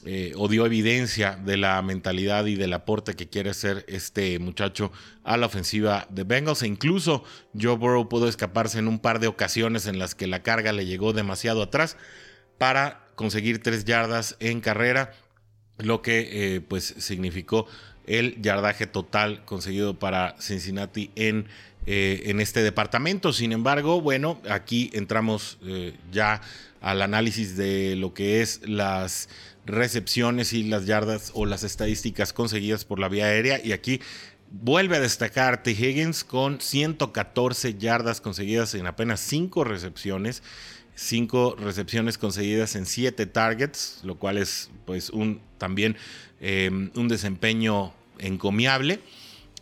eh, 0.06 0.32
o 0.38 0.48
dio 0.48 0.66
evidencia 0.66 1.36
de 1.36 1.58
la 1.58 1.82
mentalidad 1.82 2.46
y 2.46 2.56
del 2.56 2.72
aporte 2.72 3.16
que 3.16 3.28
quiere 3.28 3.50
hacer 3.50 3.84
este 3.90 4.40
muchacho 4.40 4.94
a 5.26 5.36
la 5.36 5.48
ofensiva 5.48 6.08
de 6.10 6.24
Bengals. 6.24 6.64
E 6.64 6.68
incluso 6.68 7.26
Joe 7.60 7.76
Burrow 7.76 8.08
pudo 8.08 8.30
escaparse 8.30 8.80
en 8.80 8.88
un 8.88 9.00
par 9.00 9.20
de 9.20 9.28
ocasiones 9.28 9.88
en 9.88 10.00
las 10.00 10.16
que 10.16 10.28
la 10.28 10.42
carga 10.42 10.72
le 10.72 10.86
llegó 10.86 11.12
demasiado 11.12 11.62
atrás 11.62 11.98
para 12.58 13.08
conseguir 13.16 13.62
tres 13.62 13.84
yardas 13.84 14.38
en 14.40 14.62
carrera, 14.62 15.12
lo 15.78 16.02
que 16.02 16.56
eh, 16.56 16.62
pues 16.62 16.96
significó 16.98 17.68
el 18.08 18.42
yardaje 18.42 18.88
total 18.88 19.44
conseguido 19.44 20.00
para 20.00 20.36
Cincinnati 20.40 21.12
en, 21.16 21.48
eh, 21.88 22.24
en 22.28 22.40
este 22.40 22.64
departamento. 22.64 23.34
Sin 23.34 23.52
embargo, 23.52 24.00
bueno, 24.00 24.42
aquí 24.50 24.92
entramos 24.94 25.60
ya 26.10 26.42
al 26.82 27.02
análisis 27.02 27.58
de 27.58 27.96
lo 27.96 28.14
que 28.14 28.42
es 28.42 28.62
las 28.68 29.30
recepciones 29.72 30.54
y 30.54 30.64
las 30.64 30.86
yardas 30.86 31.32
o 31.34 31.46
las 31.46 31.64
estadísticas 31.64 32.34
conseguidas 32.34 32.86
por 32.86 33.00
la 33.00 33.10
vía 33.10 33.26
aérea. 33.26 33.60
Y 33.64 33.72
aquí 33.72 34.02
vuelve 34.52 34.98
a 34.98 35.00
destacar 35.00 35.64
T. 35.64 35.72
Higgins 35.72 36.24
con 36.24 36.60
114 36.60 37.76
yardas 37.76 38.22
conseguidas 38.22 38.74
en 38.76 38.88
apenas 38.88 39.20
5 39.22 39.64
recepciones. 39.64 40.44
5 40.96 41.56
recepciones 41.58 42.18
conseguidas 42.18 42.76
en 42.76 42.86
7 42.86 43.26
targets, 43.26 44.02
lo 44.04 44.16
cual 44.20 44.38
es 44.38 44.70
pues 44.86 45.10
un 45.10 45.42
también 45.58 45.96
eh, 46.42 46.70
un 46.70 47.08
desempeño 47.08 47.94
encomiable 48.18 49.00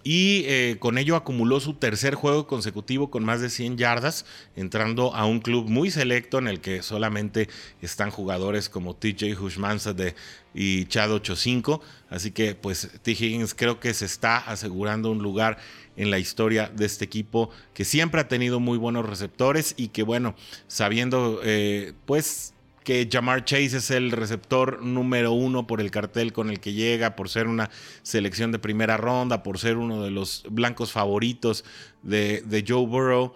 y 0.10 0.46
eh, 0.46 0.78
con 0.80 0.98
ello 0.98 1.18
acumuló 1.18 1.60
su 1.60 1.74
tercer 1.74 2.16
juego 2.16 2.48
consecutivo 2.48 3.12
con 3.12 3.26
más 3.26 3.42
de 3.42 3.50
100 3.50 3.76
yardas, 3.78 4.26
entrando 4.56 5.14
a 5.14 5.26
un 5.26 5.42
club 5.42 5.68
muy 5.68 5.92
selecto 5.92 6.38
en 6.38 6.48
el 6.48 6.62
que 6.62 6.82
solamente 6.82 7.50
están 7.82 8.10
jugadores 8.10 8.70
como 8.70 8.96
TJ 8.96 9.38
Hushmanzade 9.38 10.16
y 10.54 10.86
Chad 10.86 11.12
85. 11.12 11.82
Así 12.10 12.32
que 12.32 12.56
pues 12.56 12.90
T. 13.02 13.12
Higgins 13.12 13.54
creo 13.54 13.82
que 13.82 13.94
se 13.94 14.06
está 14.06 14.38
asegurando 14.38 15.12
un 15.12 15.22
lugar 15.22 15.58
en 15.98 16.10
la 16.10 16.20
historia 16.20 16.72
de 16.74 16.86
este 16.86 17.04
equipo 17.04 17.50
que 17.74 17.84
siempre 17.84 18.22
ha 18.22 18.30
tenido 18.30 18.62
muy 18.62 18.78
buenos 18.78 19.06
receptores 19.06 19.74
y 19.76 19.90
que 19.90 20.04
bueno, 20.04 20.36
sabiendo 20.68 21.42
eh, 21.44 21.92
pues 22.06 22.54
que 22.88 23.10
Jamar 23.12 23.44
Chase 23.44 23.76
es 23.76 23.92
el 23.92 24.12
receptor 24.12 24.82
número 24.82 25.34
uno 25.34 25.68
por 25.68 25.82
el 25.82 25.92
cartel 25.92 26.32
con 26.32 26.50
el 26.50 26.62
que 26.62 26.72
llega, 26.72 27.18
por 27.18 27.28
ser 27.28 27.48
una 27.48 27.70
selección 28.02 28.54
de 28.54 28.60
primera 28.60 28.96
ronda, 28.96 29.44
por 29.44 29.60
ser 29.60 29.76
uno 29.76 30.02
de 30.02 30.10
los 30.10 30.46
blancos 30.50 30.94
favoritos 30.94 31.66
de, 32.02 32.64
Joe 32.66 32.86
Burrow. 32.86 33.34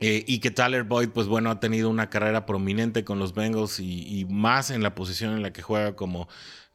Eh, 0.00 0.24
y 0.26 0.40
que 0.40 0.50
Tyler 0.50 0.82
Boyd, 0.82 1.10
pues 1.10 1.28
bueno, 1.28 1.48
ha 1.52 1.60
tenido 1.60 1.88
una 1.88 2.10
carrera 2.10 2.44
prominente 2.44 3.04
con 3.04 3.20
los 3.20 3.34
Bengals 3.34 3.78
y, 3.78 4.26
más 4.28 4.72
en 4.72 4.82
la 4.82 4.96
posición 4.96 5.34
en 5.34 5.42
la 5.42 5.52
que 5.52 5.62
juega 5.62 5.94
como, 5.94 6.28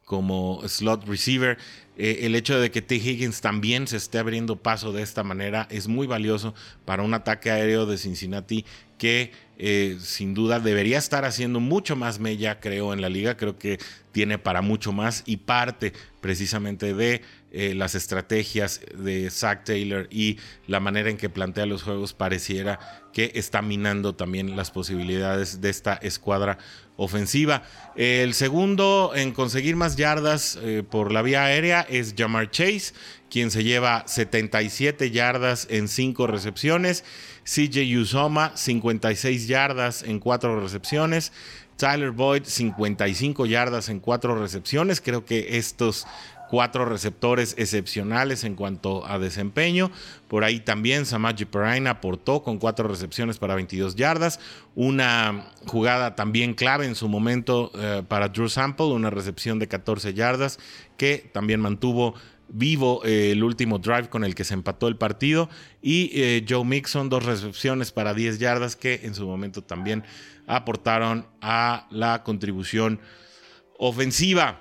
como 0.06 0.66
slot 0.66 1.06
receiver. 1.06 1.58
Eh, 1.98 2.20
el 2.22 2.34
hecho 2.36 2.58
de 2.58 2.70
que 2.70 2.80
T. 2.80 2.94
Higgins 2.94 3.42
también 3.42 3.86
se 3.86 3.98
esté 3.98 4.18
abriendo 4.18 4.56
paso 4.56 4.94
de 4.94 5.02
esta 5.02 5.24
manera 5.24 5.68
es 5.70 5.88
muy 5.88 6.06
valioso 6.06 6.54
para 6.86 7.02
un 7.02 7.12
ataque 7.12 7.50
aéreo 7.50 7.84
de 7.84 7.98
Cincinnati 7.98 8.64
que 8.96 9.32
eh, 9.58 9.98
sin 10.00 10.34
duda 10.34 10.60
debería 10.60 10.98
estar 10.98 11.24
haciendo 11.24 11.60
mucho 11.60 11.94
más 11.94 12.18
mella, 12.18 12.58
creo, 12.58 12.92
en 12.92 13.00
la 13.00 13.08
liga. 13.08 13.36
Creo 13.36 13.58
que 13.58 13.78
tiene 14.10 14.38
para 14.38 14.62
mucho 14.62 14.92
más 14.92 15.22
y 15.26 15.38
parte 15.38 15.92
precisamente 16.20 16.94
de 16.94 17.22
eh, 17.50 17.74
las 17.74 17.94
estrategias 17.94 18.80
de 18.96 19.28
Zach 19.30 19.64
Taylor 19.64 20.08
y 20.10 20.38
la 20.66 20.80
manera 20.80 21.10
en 21.10 21.16
que 21.16 21.28
plantea 21.28 21.66
los 21.66 21.82
juegos 21.82 22.14
pareciera 22.14 23.02
que 23.12 23.32
está 23.34 23.60
minando 23.60 24.14
también 24.14 24.56
las 24.56 24.70
posibilidades 24.70 25.60
de 25.60 25.70
esta 25.70 25.94
escuadra 25.94 26.58
ofensiva. 26.96 27.62
El 27.96 28.34
segundo 28.34 29.12
en 29.14 29.32
conseguir 29.32 29.76
más 29.76 29.96
yardas 29.96 30.58
eh, 30.62 30.82
por 30.88 31.12
la 31.12 31.22
vía 31.22 31.44
aérea 31.44 31.82
es 31.82 32.14
Jamar 32.16 32.50
Chase, 32.50 32.94
quien 33.32 33.50
se 33.50 33.64
lleva 33.64 34.04
77 34.06 35.10
yardas 35.10 35.66
en 35.70 35.88
5 35.88 36.26
recepciones. 36.26 37.02
CJ 37.44 37.98
Uzoma, 37.98 38.52
56 38.54 39.48
yardas 39.48 40.02
en 40.02 40.20
4 40.20 40.60
recepciones. 40.60 41.32
Tyler 41.78 42.10
Boyd, 42.10 42.44
55 42.44 43.46
yardas 43.46 43.88
en 43.88 44.00
4 44.00 44.38
recepciones. 44.38 45.00
Creo 45.00 45.24
que 45.24 45.56
estos 45.56 46.06
cuatro 46.52 46.84
receptores 46.84 47.54
excepcionales 47.56 48.44
en 48.44 48.56
cuanto 48.56 49.06
a 49.06 49.18
desempeño. 49.18 49.90
Por 50.28 50.44
ahí 50.44 50.60
también 50.60 51.06
Samaji 51.06 51.46
Perrine 51.46 51.88
aportó 51.88 52.42
con 52.42 52.58
cuatro 52.58 52.86
recepciones 52.86 53.38
para 53.38 53.54
22 53.54 53.96
yardas. 53.96 54.38
Una 54.74 55.46
jugada 55.66 56.14
también 56.14 56.52
clave 56.52 56.84
en 56.84 56.94
su 56.94 57.08
momento 57.08 57.72
eh, 57.74 58.02
para 58.06 58.28
Drew 58.28 58.50
Sample, 58.50 58.88
una 58.88 59.08
recepción 59.08 59.58
de 59.58 59.66
14 59.66 60.12
yardas 60.12 60.58
que 60.98 61.30
también 61.32 61.58
mantuvo 61.58 62.12
vivo 62.52 63.04
eh, 63.04 63.32
el 63.32 63.42
último 63.42 63.78
drive 63.78 64.08
con 64.08 64.24
el 64.24 64.34
que 64.34 64.44
se 64.44 64.54
empató 64.54 64.88
el 64.88 64.96
partido. 64.96 65.48
Y 65.80 66.10
eh, 66.14 66.44
Joe 66.48 66.64
Mixon, 66.64 67.08
dos 67.08 67.24
recepciones 67.24 67.92
para 67.92 68.14
10 68.14 68.38
yardas 68.38 68.76
que 68.76 69.00
en 69.02 69.14
su 69.14 69.26
momento 69.26 69.62
también 69.62 70.04
aportaron 70.46 71.26
a 71.40 71.86
la 71.90 72.22
contribución 72.22 73.00
ofensiva. 73.78 74.60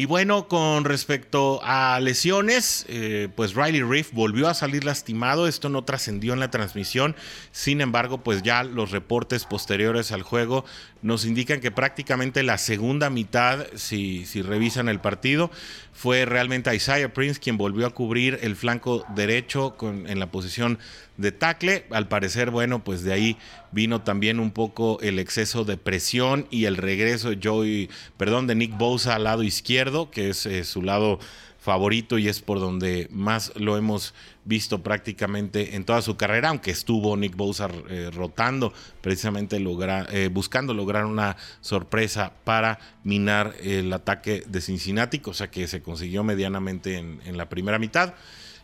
Y 0.00 0.06
bueno, 0.06 0.48
con 0.48 0.86
respecto 0.86 1.60
a 1.62 2.00
lesiones, 2.00 2.86
eh, 2.88 3.28
pues 3.36 3.54
Riley 3.54 3.82
Reef 3.82 4.12
volvió 4.14 4.48
a 4.48 4.54
salir 4.54 4.82
lastimado. 4.82 5.46
Esto 5.46 5.68
no 5.68 5.84
trascendió 5.84 6.32
en 6.32 6.40
la 6.40 6.50
transmisión. 6.50 7.14
Sin 7.52 7.82
embargo, 7.82 8.22
pues 8.22 8.42
ya 8.42 8.64
los 8.64 8.92
reportes 8.92 9.44
posteriores 9.44 10.10
al 10.10 10.22
juego 10.22 10.64
nos 11.02 11.26
indican 11.26 11.60
que 11.60 11.70
prácticamente 11.70 12.42
la 12.42 12.56
segunda 12.56 13.10
mitad, 13.10 13.66
si, 13.74 14.24
revisan 14.40 14.88
el 14.88 15.00
partido, 15.00 15.50
fue 15.92 16.24
realmente 16.24 16.74
Isaiah 16.74 17.12
Prince 17.12 17.38
quien 17.38 17.58
volvió 17.58 17.86
a 17.86 17.90
cubrir 17.90 18.38
el 18.40 18.56
flanco 18.56 19.04
derecho 19.14 19.76
en 19.82 20.18
la 20.18 20.30
posición 20.30 20.78
de 21.20 21.32
tackle. 21.32 21.86
Al 21.90 22.08
parecer, 22.08 22.50
bueno, 22.50 22.82
pues 22.82 23.02
de 23.02 23.12
ahí 23.12 23.36
vino 23.72 24.02
también 24.02 24.40
un 24.40 24.50
poco 24.50 24.98
el 25.00 25.18
exceso 25.18 25.64
de 25.64 25.76
presión 25.76 26.46
y 26.50 26.64
el 26.64 26.76
regreso 26.76 27.30
de 27.30 27.38
Joey, 27.42 27.90
perdón, 28.16 28.46
de 28.46 28.54
Nick 28.54 28.76
Bosa 28.76 29.16
al 29.16 29.24
lado 29.24 29.42
izquierdo, 29.42 30.10
que 30.10 30.30
es 30.30 30.46
eh, 30.46 30.64
su 30.64 30.82
lado 30.82 31.18
favorito 31.60 32.16
y 32.16 32.26
es 32.26 32.40
por 32.40 32.58
donde 32.58 33.06
más 33.10 33.52
lo 33.54 33.76
hemos 33.76 34.14
visto 34.44 34.82
prácticamente 34.82 35.76
en 35.76 35.84
toda 35.84 36.00
su 36.00 36.16
carrera, 36.16 36.48
aunque 36.48 36.70
estuvo 36.70 37.16
Nick 37.16 37.36
Bosa 37.36 37.68
eh, 37.88 38.10
rotando, 38.12 38.72
precisamente 39.02 39.58
eh, 39.58 40.28
buscando 40.32 40.72
lograr 40.72 41.04
una 41.04 41.36
sorpresa 41.60 42.32
para 42.44 42.78
minar 43.04 43.54
el 43.62 43.92
ataque 43.92 44.42
de 44.46 44.60
Cincinnati, 44.62 45.18
cosa 45.18 45.50
que 45.50 45.66
se 45.66 45.82
consiguió 45.82 46.24
medianamente 46.24 46.96
en, 46.96 47.36
la 47.36 47.48
primera 47.48 47.78
mitad. 47.78 48.14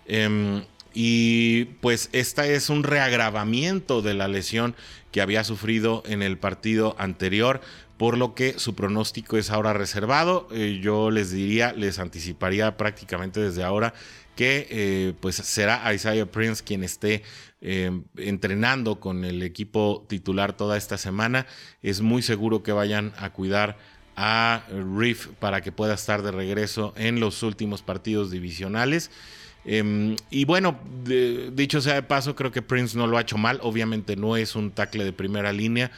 Em, 0.07 0.64
y 0.98 1.66
pues 1.82 2.09
esta 2.12 2.46
es 2.46 2.70
un 2.70 2.82
reagravamiento 2.82 4.00
de 4.00 4.14
la 4.14 4.28
lesión 4.28 4.74
que 5.12 5.20
había 5.20 5.44
sufrido 5.44 6.02
en 6.06 6.22
el 6.22 6.38
partido 6.38 6.96
anterior, 6.98 7.61
por 7.98 8.16
lo 8.16 8.35
que 8.35 8.59
su 8.59 8.74
pronóstico 8.74 9.37
es 9.37 9.50
ahora 9.50 9.74
reservado. 9.74 10.48
Eh, 10.52 10.80
yo 10.82 11.11
les 11.11 11.30
diría, 11.30 11.74
les 11.74 11.98
anticiparía 11.98 12.78
prácticamente 12.78 13.40
desde 13.40 13.62
ahora 13.62 13.92
que 14.37 14.68
eh, 14.70 15.12
pues 15.20 15.37
será 15.37 15.92
Isaiah 15.92 16.24
Prince 16.24 16.64
quien 16.64 16.82
esté 16.82 17.22
eh, 17.61 17.90
entrenando 18.16 18.98
con 18.98 19.26
el 19.26 19.42
equipo 19.42 20.06
titular 20.09 20.56
toda 20.56 20.78
esta 20.78 20.96
semana. 20.96 21.46
Es 21.82 22.00
muy 22.00 22.22
seguro 22.22 22.62
que 22.62 22.72
vayan 22.72 23.12
a 23.18 23.35
cuidar 23.35 23.76
a 24.16 24.64
Reef 24.98 25.26
para 25.40 25.61
que 25.61 25.72
pueda 25.72 25.92
estar 25.92 26.22
de 26.22 26.30
regreso 26.30 26.94
en 26.96 27.20
los 27.20 27.42
últimos 27.42 27.82
partidos 27.82 28.30
divisionales. 28.30 29.11
Em, 29.68 30.14
y 30.31 30.44
bueno, 30.44 30.79
dicho 31.52 31.81
sea 31.81 31.94
de 31.94 32.02
paso, 32.02 32.37
creo 32.37 32.52
que 32.52 32.62
Prince 32.62 32.96
no 32.96 33.07
lo 33.07 33.18
ha 33.18 33.22
hecho 33.22 33.37
mal. 33.37 33.59
Obviamente 33.62 34.16
no 34.16 34.37
es 34.37 34.55
un 34.55 34.70
tackle 34.70 35.05
de 35.05 35.12
primera 35.12 35.52
línea. 35.52 35.90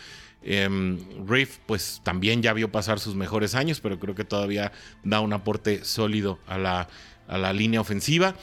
Eh, 0.42 0.98
Reef, 1.26 1.58
pues 1.66 2.00
también 2.02 2.42
ya 2.42 2.54
vio 2.54 2.72
pasar 2.72 2.98
sus 2.98 3.14
mejores 3.14 3.54
años, 3.54 3.80
pero 3.80 3.98
creo 3.98 4.14
que 4.14 4.24
todavía 4.24 4.72
da 5.04 5.20
un 5.20 5.32
aporte 5.34 5.84
sólido 5.84 6.38
a 6.46 6.56
la, 6.56 6.88
a 7.26 7.38
la 7.38 7.52
línea 7.52 7.80
ofensiva. 7.80 8.34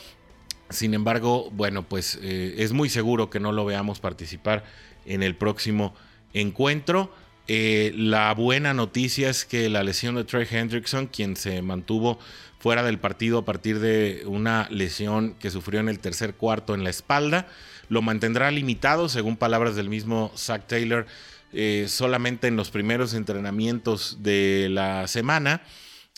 Sin 0.70 0.94
embargo, 0.94 1.50
bueno, 1.52 1.84
pues 1.84 2.20
eh, 2.22 2.56
es 2.60 2.74
muy 2.74 2.90
seguro 2.90 3.30
que 3.30 3.40
no 3.40 3.52
lo 3.52 3.66
veamos 3.66 4.00
participar 4.00 4.64
en 5.06 5.24
el 5.24 5.36
próximo 5.36 5.96
encuentro. 6.34 7.12
Eh, 7.48 7.94
la 7.96 8.34
buena 8.34 8.74
noticia 8.74 9.30
es 9.30 9.46
que 9.46 9.70
la 9.70 9.84
lesión 9.84 10.16
de 10.16 10.24
Trey 10.24 10.48
Hendrickson, 10.50 11.08
quien 11.08 11.36
se 11.36 11.62
mantuvo 11.62 12.20
fuera 12.60 12.82
del 12.82 12.98
partido 12.98 13.40
a 13.40 13.46
partir 13.46 13.80
de 13.80 14.24
una 14.26 14.68
lesión 14.72 15.36
que 15.36 15.52
sufrió 15.52 15.80
en 15.80 15.90
el 15.90 16.00
tercer 16.00 16.34
cuarto 16.34 16.74
en 16.74 16.84
la 16.84 16.90
espalda, 16.90 17.48
lo 17.90 18.02
mantendrá 18.02 18.50
limitado, 18.50 19.10
según 19.10 19.38
palabras 19.38 19.76
del 19.76 19.90
mismo 19.90 20.32
Zach 20.36 20.66
Taylor, 20.66 21.06
eh, 21.54 21.86
solamente 21.88 22.48
en 22.48 22.56
los 22.56 22.72
primeros 22.72 23.14
entrenamientos 23.14 24.18
de 24.22 24.68
la 24.72 25.08
semana. 25.08 25.62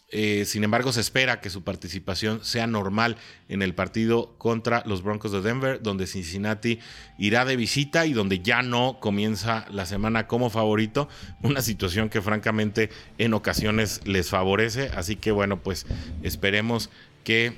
Eh, 0.09 0.45
sin 0.45 0.63
embargo, 0.63 0.93
se 0.93 1.01
espera 1.01 1.41
que 1.41 1.49
su 1.49 1.63
participación 1.63 2.43
sea 2.45 2.65
normal 2.65 3.17
en 3.49 3.61
el 3.61 3.75
partido 3.75 4.35
contra 4.37 4.81
los 4.85 5.03
Broncos 5.03 5.33
de 5.33 5.41
Denver, 5.41 5.81
donde 5.81 6.07
Cincinnati 6.07 6.79
irá 7.17 7.43
de 7.43 7.57
visita 7.57 8.05
y 8.05 8.13
donde 8.13 8.39
ya 8.39 8.61
no 8.61 8.99
comienza 9.01 9.65
la 9.69 9.85
semana 9.85 10.25
como 10.25 10.49
favorito, 10.49 11.09
una 11.43 11.61
situación 11.61 12.09
que 12.09 12.21
francamente 12.21 12.89
en 13.17 13.33
ocasiones 13.33 14.01
les 14.05 14.29
favorece. 14.29 14.91
Así 14.95 15.17
que 15.17 15.31
bueno, 15.31 15.61
pues 15.61 15.85
esperemos 16.23 16.89
que 17.25 17.57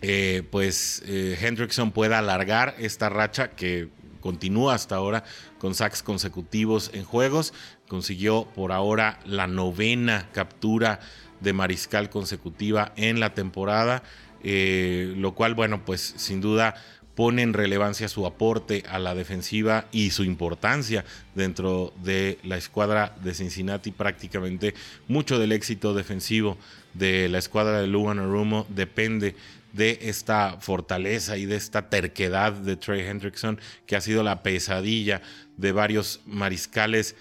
eh, 0.00 0.44
pues 0.50 1.02
eh, 1.06 1.36
Hendrickson 1.38 1.90
pueda 1.90 2.18
alargar 2.18 2.76
esta 2.78 3.10
racha 3.10 3.50
que 3.50 3.88
continúa 4.20 4.74
hasta 4.74 4.96
ahora 4.96 5.24
con 5.58 5.74
sacks 5.74 6.02
consecutivos 6.02 6.90
en 6.94 7.04
juegos. 7.04 7.52
Consiguió 7.88 8.46
por 8.54 8.72
ahora 8.72 9.20
la 9.26 9.46
novena 9.46 10.28
captura 10.32 11.00
de 11.40 11.52
mariscal 11.52 12.10
consecutiva 12.10 12.92
en 12.96 13.20
la 13.20 13.34
temporada, 13.34 14.02
eh, 14.42 15.14
lo 15.16 15.34
cual, 15.34 15.54
bueno, 15.54 15.84
pues 15.84 16.14
sin 16.16 16.40
duda 16.40 16.74
pone 17.18 17.42
en 17.42 17.52
relevancia 17.52 18.06
su 18.06 18.26
aporte 18.26 18.84
a 18.88 19.00
la 19.00 19.12
defensiva 19.12 19.86
y 19.90 20.10
su 20.10 20.22
importancia 20.22 21.04
dentro 21.34 21.92
de 22.04 22.38
la 22.44 22.56
escuadra 22.56 23.16
de 23.24 23.34
Cincinnati. 23.34 23.90
Prácticamente 23.90 24.72
mucho 25.08 25.40
del 25.40 25.50
éxito 25.50 25.94
defensivo 25.94 26.58
de 26.94 27.28
la 27.28 27.38
escuadra 27.38 27.80
de 27.80 27.88
Lugan 27.88 28.20
Arumo 28.20 28.66
depende 28.68 29.34
de 29.72 29.98
esta 30.02 30.58
fortaleza 30.60 31.36
y 31.36 31.46
de 31.46 31.56
esta 31.56 31.90
terquedad 31.90 32.52
de 32.52 32.76
Trey 32.76 33.00
Hendrickson, 33.00 33.60
que 33.86 33.96
ha 33.96 34.00
sido 34.00 34.22
la 34.22 34.44
pesadilla 34.44 35.20
de 35.56 35.72
varios 35.72 36.20
mariscales 36.24 37.16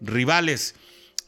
rivales. 0.00 0.76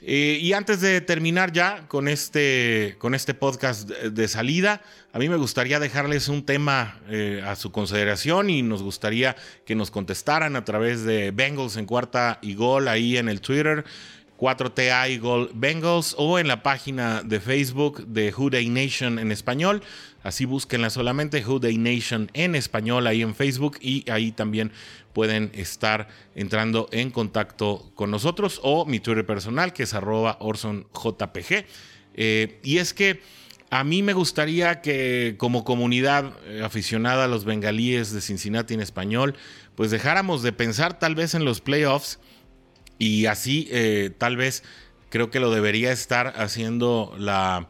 Eh, 0.04 0.38
y 0.40 0.52
antes 0.52 0.80
de 0.80 1.00
terminar 1.00 1.52
ya 1.52 1.86
con 1.86 2.08
este, 2.08 2.96
con 2.98 3.14
este 3.14 3.34
podcast 3.34 3.88
de, 3.88 4.28
salida, 4.28 4.82
a 5.12 5.18
mí 5.20 5.28
me 5.28 5.36
gustaría 5.36 5.78
dejarles 5.78 6.26
un 6.26 6.44
tema 6.44 7.00
eh, 7.08 7.40
a 7.46 7.54
su 7.54 7.70
consideración 7.70 8.50
y 8.50 8.62
nos 8.62 8.82
gustaría 8.82 9.36
que 9.64 9.76
nos 9.76 9.92
contestaran 9.92 10.56
a 10.56 10.64
través 10.64 11.04
de 11.04 11.30
Bengals 11.30 11.76
en 11.76 11.86
cuarta 11.86 12.40
y 12.42 12.54
gol 12.54 12.88
ahí 12.88 13.16
en 13.16 13.28
el 13.28 13.40
Twitter. 13.40 13.84
4TA 14.42 15.08
y 15.08 15.18
Gol 15.18 15.52
Bengals 15.54 16.16
o 16.18 16.36
en 16.36 16.48
la 16.48 16.64
página 16.64 17.22
de 17.22 17.38
Facebook 17.38 18.04
de 18.08 18.34
Who 18.36 18.50
Nation 18.50 19.20
en 19.20 19.30
español. 19.30 19.84
Así 20.24 20.46
búsquenla 20.46 20.90
solamente, 20.90 21.44
Who 21.46 21.60
Nation 21.60 22.28
en 22.34 22.56
español 22.56 23.06
ahí 23.06 23.22
en 23.22 23.36
Facebook 23.36 23.78
y 23.80 24.10
ahí 24.10 24.32
también 24.32 24.72
pueden 25.12 25.52
estar 25.54 26.08
entrando 26.34 26.88
en 26.90 27.12
contacto 27.12 27.92
con 27.94 28.10
nosotros 28.10 28.58
o 28.64 28.84
mi 28.84 28.98
Twitter 28.98 29.24
personal 29.24 29.72
que 29.72 29.84
es 29.84 29.94
arroba 29.94 30.38
OrsonJPG. 30.40 31.64
Eh, 32.14 32.58
y 32.64 32.78
es 32.78 32.94
que 32.94 33.20
a 33.70 33.84
mí 33.84 34.02
me 34.02 34.12
gustaría 34.12 34.80
que 34.80 35.36
como 35.38 35.62
comunidad 35.62 36.32
eh, 36.46 36.62
aficionada 36.64 37.26
a 37.26 37.28
los 37.28 37.44
bengalíes 37.44 38.12
de 38.12 38.20
Cincinnati 38.20 38.74
en 38.74 38.80
español, 38.80 39.36
pues 39.76 39.92
dejáramos 39.92 40.42
de 40.42 40.52
pensar 40.52 40.98
tal 40.98 41.14
vez 41.14 41.36
en 41.36 41.44
los 41.44 41.60
playoffs 41.60 42.18
y 43.02 43.26
así 43.26 43.68
eh, 43.72 44.12
tal 44.16 44.36
vez 44.36 44.62
creo 45.08 45.28
que 45.28 45.40
lo 45.40 45.50
debería 45.50 45.90
estar 45.90 46.34
haciendo 46.36 47.12
la, 47.18 47.66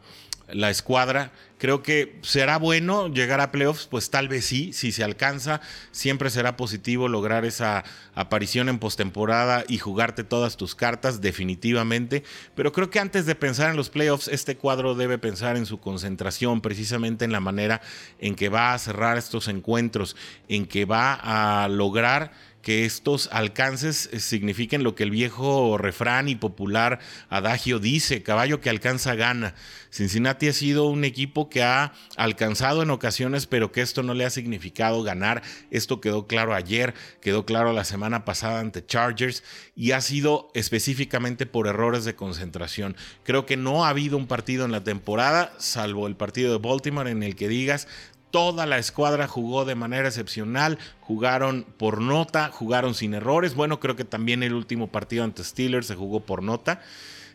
la 0.47 0.69
escuadra 0.69 1.31
Creo 1.63 1.81
que 1.81 2.19
será 2.23 2.57
bueno 2.57 3.07
llegar 3.07 3.39
a 3.39 3.49
playoffs, 3.49 3.87
pues 3.87 4.09
tal 4.09 4.27
vez 4.27 4.43
sí, 4.43 4.73
si 4.73 4.91
se 4.91 5.01
alcanza, 5.01 5.61
siempre 5.91 6.29
será 6.29 6.57
positivo 6.57 7.07
lograr 7.07 7.45
esa 7.45 7.85
aparición 8.15 8.67
en 8.67 8.79
postemporada 8.79 9.63
y 9.69 9.77
jugarte 9.77 10.25
todas 10.25 10.57
tus 10.57 10.75
cartas, 10.75 11.21
definitivamente. 11.21 12.25
Pero 12.53 12.73
creo 12.73 12.89
que 12.89 12.99
antes 12.99 13.25
de 13.25 13.35
pensar 13.35 13.69
en 13.69 13.77
los 13.77 13.89
playoffs, 13.89 14.27
este 14.27 14.57
cuadro 14.57 14.93
debe 14.93 15.17
pensar 15.17 15.55
en 15.55 15.65
su 15.65 15.79
concentración, 15.79 16.59
precisamente 16.59 17.23
en 17.23 17.31
la 17.31 17.39
manera 17.39 17.79
en 18.19 18.35
que 18.35 18.49
va 18.49 18.73
a 18.73 18.77
cerrar 18.77 19.17
estos 19.17 19.47
encuentros, 19.47 20.17
en 20.49 20.65
que 20.65 20.83
va 20.83 21.13
a 21.13 21.69
lograr 21.69 22.33
que 22.63 22.85
estos 22.85 23.29
alcances 23.31 24.09
eh, 24.11 24.19
signifiquen 24.19 24.83
lo 24.83 24.95
que 24.95 25.03
el 25.03 25.11
viejo 25.11 25.77
refrán 25.77 26.29
y 26.29 26.35
popular 26.35 26.99
adagio 27.29 27.77
dice, 27.77 28.23
caballo 28.23 28.61
que 28.61 28.69
alcanza 28.71 29.13
gana. 29.15 29.53
Cincinnati 29.91 30.47
ha 30.47 30.53
sido 30.53 30.85
un 30.85 31.03
equipo 31.03 31.49
que 31.49 31.61
ha 31.61 31.93
alcanzado 32.17 32.81
en 32.81 32.89
ocasiones, 32.89 33.45
pero 33.45 33.71
que 33.71 33.81
esto 33.81 34.01
no 34.01 34.15
le 34.15 34.25
ha 34.25 34.31
significado 34.31 35.03
ganar. 35.03 35.43
Esto 35.69 36.01
quedó 36.01 36.25
claro 36.25 36.55
ayer, 36.55 36.95
quedó 37.21 37.45
claro 37.45 37.73
la 37.73 37.83
semana 37.83 38.25
pasada 38.25 38.61
ante 38.61 38.83
Chargers 38.83 39.43
y 39.75 39.91
ha 39.91 40.01
sido 40.01 40.49
específicamente 40.55 41.45
por 41.45 41.67
errores 41.67 42.05
de 42.05 42.15
concentración. 42.15 42.95
Creo 43.23 43.45
que 43.45 43.57
no 43.57 43.85
ha 43.85 43.89
habido 43.89 44.17
un 44.17 44.25
partido 44.25 44.65
en 44.65 44.71
la 44.71 44.83
temporada, 44.83 45.53
salvo 45.59 46.07
el 46.07 46.15
partido 46.15 46.53
de 46.53 46.67
Baltimore, 46.67 47.11
en 47.11 47.21
el 47.21 47.35
que 47.35 47.49
digas 47.49 47.87
Toda 48.33 48.65
la 48.65 48.79
escuadra 48.79 49.27
jugó 49.27 49.63
de 49.63 49.75
manera 49.75 50.07
excepcional, 50.07 50.79
jugaron 51.01 51.67
por 51.77 52.01
nota, 52.01 52.49
jugaron 52.51 52.95
sin 52.95 53.13
errores. 53.13 53.53
Bueno, 53.53 53.79
creo 53.79 53.95
que 53.95 54.05
también 54.05 54.41
el 54.41 54.55
último 54.55 54.87
partido 54.87 55.23
ante 55.23 55.43
Steelers 55.43 55.85
se 55.85 55.93
jugó 55.93 56.21
por 56.21 56.41
nota. 56.41 56.81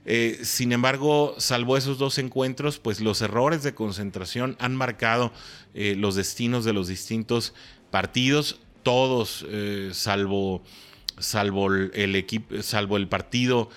Eh, 0.07 0.41
sin 0.43 0.73
embargo, 0.73 1.37
salvo 1.39 1.77
esos 1.77 1.99
dos 1.99 2.19
encuentros, 2.19 2.81
pues 2.81 3.01
los 3.01 3.23
errores 3.23 3.63
de 3.63 3.77
concentración 3.77 4.57
han 4.59 4.75
marcado 4.75 5.31
eh, 5.73 5.95
los 5.97 6.17
destinos 6.17 6.65
de 6.65 6.73
los 6.73 6.89
distintos 6.89 7.55
partidos. 7.93 8.59
Todos, 8.83 9.47
eh, 9.51 9.91
salvo, 9.93 10.65
salvo 11.17 11.73
el 11.73 12.27
salvo 12.63 12.97
el 12.97 13.07
partido 13.07 13.71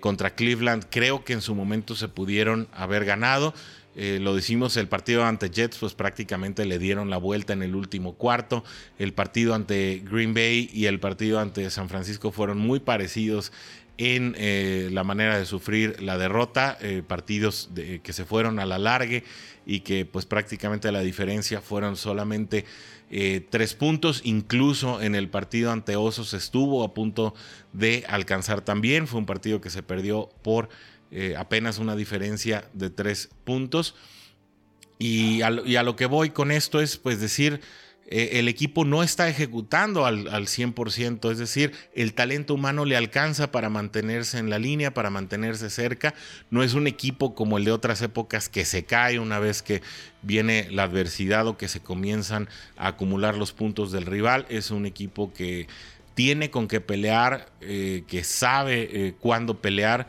contra 0.00 0.34
Cleveland, 0.34 0.84
creo 0.90 1.24
que 1.24 1.32
en 1.32 1.40
su 1.40 1.54
momento 1.54 1.96
se 1.96 2.08
pudieron 2.08 2.68
haber 2.74 3.06
ganado. 3.06 3.54
Eh, 4.00 4.20
lo 4.20 4.34
decimos, 4.34 4.76
el 4.76 4.86
partido 4.86 5.24
ante 5.24 5.50
Jets, 5.50 5.78
pues 5.78 5.94
prácticamente 5.94 6.64
le 6.64 6.78
dieron 6.78 7.10
la 7.10 7.16
vuelta 7.16 7.52
en 7.52 7.62
el 7.62 7.74
último 7.74 8.14
cuarto. 8.14 8.64
El 8.98 9.12
partido 9.12 9.54
ante 9.54 10.02
Green 10.08 10.34
Bay 10.34 10.70
y 10.72 10.86
el 10.86 11.00
partido 11.00 11.40
ante 11.40 11.68
San 11.70 11.88
Francisco 11.88 12.30
fueron 12.30 12.58
muy 12.58 12.78
parecidos 12.78 13.52
en 13.96 14.36
eh, 14.38 14.88
la 14.92 15.02
manera 15.02 15.36
de 15.36 15.44
sufrir 15.44 16.00
la 16.00 16.16
derrota, 16.16 16.78
eh, 16.80 17.02
partidos 17.04 17.70
que 17.74 18.12
se 18.12 18.24
fueron 18.24 18.60
a 18.60 18.66
la 18.66 18.78
largue 18.78 19.24
y 19.66 19.80
que 19.80 20.06
pues 20.06 20.24
prácticamente 20.24 20.92
la 20.92 21.00
diferencia 21.00 21.60
fueron 21.60 21.96
solamente 21.96 22.64
tres 23.50 23.72
puntos, 23.72 24.20
incluso 24.22 25.00
en 25.00 25.14
el 25.14 25.30
partido 25.30 25.72
ante 25.72 25.96
Osos 25.96 26.34
estuvo 26.34 26.84
a 26.84 26.92
punto 26.92 27.34
de 27.72 28.04
alcanzar 28.06 28.60
también, 28.60 29.06
fue 29.06 29.18
un 29.18 29.24
partido 29.24 29.62
que 29.62 29.70
se 29.70 29.82
perdió 29.82 30.28
por 30.42 30.68
eh, 31.10 31.34
apenas 31.38 31.78
una 31.78 31.96
diferencia 31.96 32.68
de 32.74 32.90
tres 32.90 33.30
puntos. 33.44 33.94
Y 34.98 35.42
a, 35.42 35.50
lo 35.50 35.96
que 35.96 36.06
voy 36.06 36.30
con 36.30 36.50
esto 36.50 36.80
es 36.80 36.96
pues 36.96 37.20
decir, 37.20 37.60
eh, 38.08 38.40
el 38.40 38.48
equipo 38.48 38.84
no 38.84 39.02
está 39.02 39.28
ejecutando 39.28 40.04
al, 40.04 40.28
al 40.28 40.48
100%, 40.48 41.30
es 41.30 41.38
decir, 41.38 41.72
el 41.94 42.14
talento 42.14 42.52
humano 42.52 42.84
le 42.84 42.96
alcanza 42.96 43.52
para 43.52 43.70
mantenerse 43.70 44.38
en 44.38 44.50
la 44.50 44.58
línea, 44.58 44.92
para 44.92 45.08
mantenerse 45.08 45.70
cerca. 45.70 46.14
No 46.50 46.62
es 46.62 46.74
un 46.74 46.86
equipo 46.86 47.34
como 47.34 47.56
el 47.56 47.64
de 47.64 47.72
otras 47.72 48.02
épocas 48.02 48.48
que 48.48 48.64
se 48.64 48.84
cae 48.84 49.18
una 49.18 49.38
vez 49.38 49.62
que 49.62 49.82
viene 50.22 50.68
la 50.70 50.82
adversidad 50.82 51.46
o 51.46 51.56
que 51.56 51.68
se 51.68 51.80
comienzan 51.80 52.48
a 52.76 52.88
acumular 52.88 53.36
los 53.36 53.52
puntos 53.52 53.92
del 53.92 54.04
rival. 54.04 54.46
Es 54.50 54.70
un 54.70 54.84
equipo 54.84 55.32
que 55.32 55.68
tiene 56.14 56.50
con 56.50 56.66
qué 56.66 56.80
pelear, 56.80 57.50
eh, 57.60 58.02
que 58.08 58.24
sabe 58.24 59.14
cuándo 59.20 59.60
pelear 59.62 60.08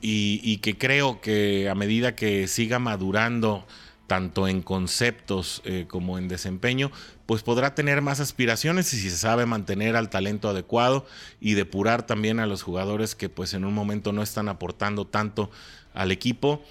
y, 0.00 0.58
que 0.58 0.78
creo 0.78 1.20
que 1.20 1.68
a 1.68 1.74
medida 1.74 2.14
que 2.14 2.48
siga 2.48 2.78
madurando 2.78 3.66
tanto 4.06 4.48
en 4.48 4.60
conceptos 4.60 5.62
eh, 5.64 5.86
como 5.88 6.18
en 6.18 6.26
desempeño, 6.26 6.90
pues 7.26 7.42
podrá 7.42 7.76
tener 7.76 8.02
más 8.02 8.18
aspiraciones 8.18 8.92
y 8.92 8.96
si 8.98 9.08
se 9.08 9.16
sabe 9.16 9.46
mantener 9.46 9.94
al 9.94 10.10
talento 10.10 10.48
adecuado 10.48 11.06
y 11.40 11.54
depurar 11.54 12.04
también 12.04 12.40
a 12.40 12.46
los 12.46 12.62
jugadores 12.62 13.14
que 13.14 13.28
pues 13.28 13.54
en 13.54 13.64
un 13.64 13.72
momento 13.72 14.12
no 14.12 14.22
están 14.22 14.48
aportando 14.48 15.06
tanto 15.06 15.50
al 15.94 16.10
equipo. 16.10 16.64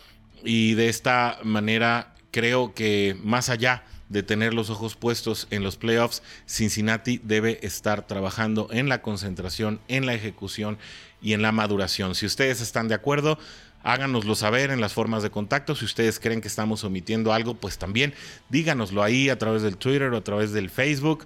Y 0.44 0.74
de 0.74 0.90
esta 0.90 1.40
manera 1.44 2.14
creo 2.32 2.74
que 2.74 3.18
más 3.24 3.50
allá 3.50 3.84
de 4.10 4.24
tener 4.24 4.54
los 4.54 4.70
ojos 4.70 4.96
puestos 4.96 5.48
en 5.52 5.64
los 5.64 5.78
playoffs, 5.78 6.24
Cincinnati 6.48 7.22
debe 7.24 7.60
estar 7.66 8.08
trabajando 8.08 8.68
en 8.72 8.90
la 8.90 9.02
concentración, 9.02 9.80
en 9.88 10.06
la 10.06 10.16
ejecución 10.16 10.78
y 11.22 11.34
en 11.34 11.42
la 11.42 11.52
maduración. 11.52 12.16
Si 12.16 12.26
ustedes 12.26 12.62
están 12.62 12.88
de 12.88 12.96
acuerdo, 12.96 13.38
háganoslo 13.84 14.36
saber 14.36 14.72
en 14.72 14.82
las 14.82 14.94
formas 14.94 15.24
de 15.24 15.30
contacto. 15.30 15.76
Si 15.76 15.86
ustedes 15.86 16.20
creen 16.20 16.42
que 16.42 16.48
estamos 16.48 16.84
omitiendo 16.84 17.34
algo, 17.34 17.56
pues 17.56 17.78
también 17.78 18.14
díganoslo 18.50 19.04
ahí 19.04 19.30
a 19.30 19.38
través 19.38 19.62
del 19.62 19.78
Twitter 19.78 20.12
o 20.12 20.18
a 20.18 20.24
través 20.24 20.52
del 20.52 20.70
Facebook. 20.70 21.26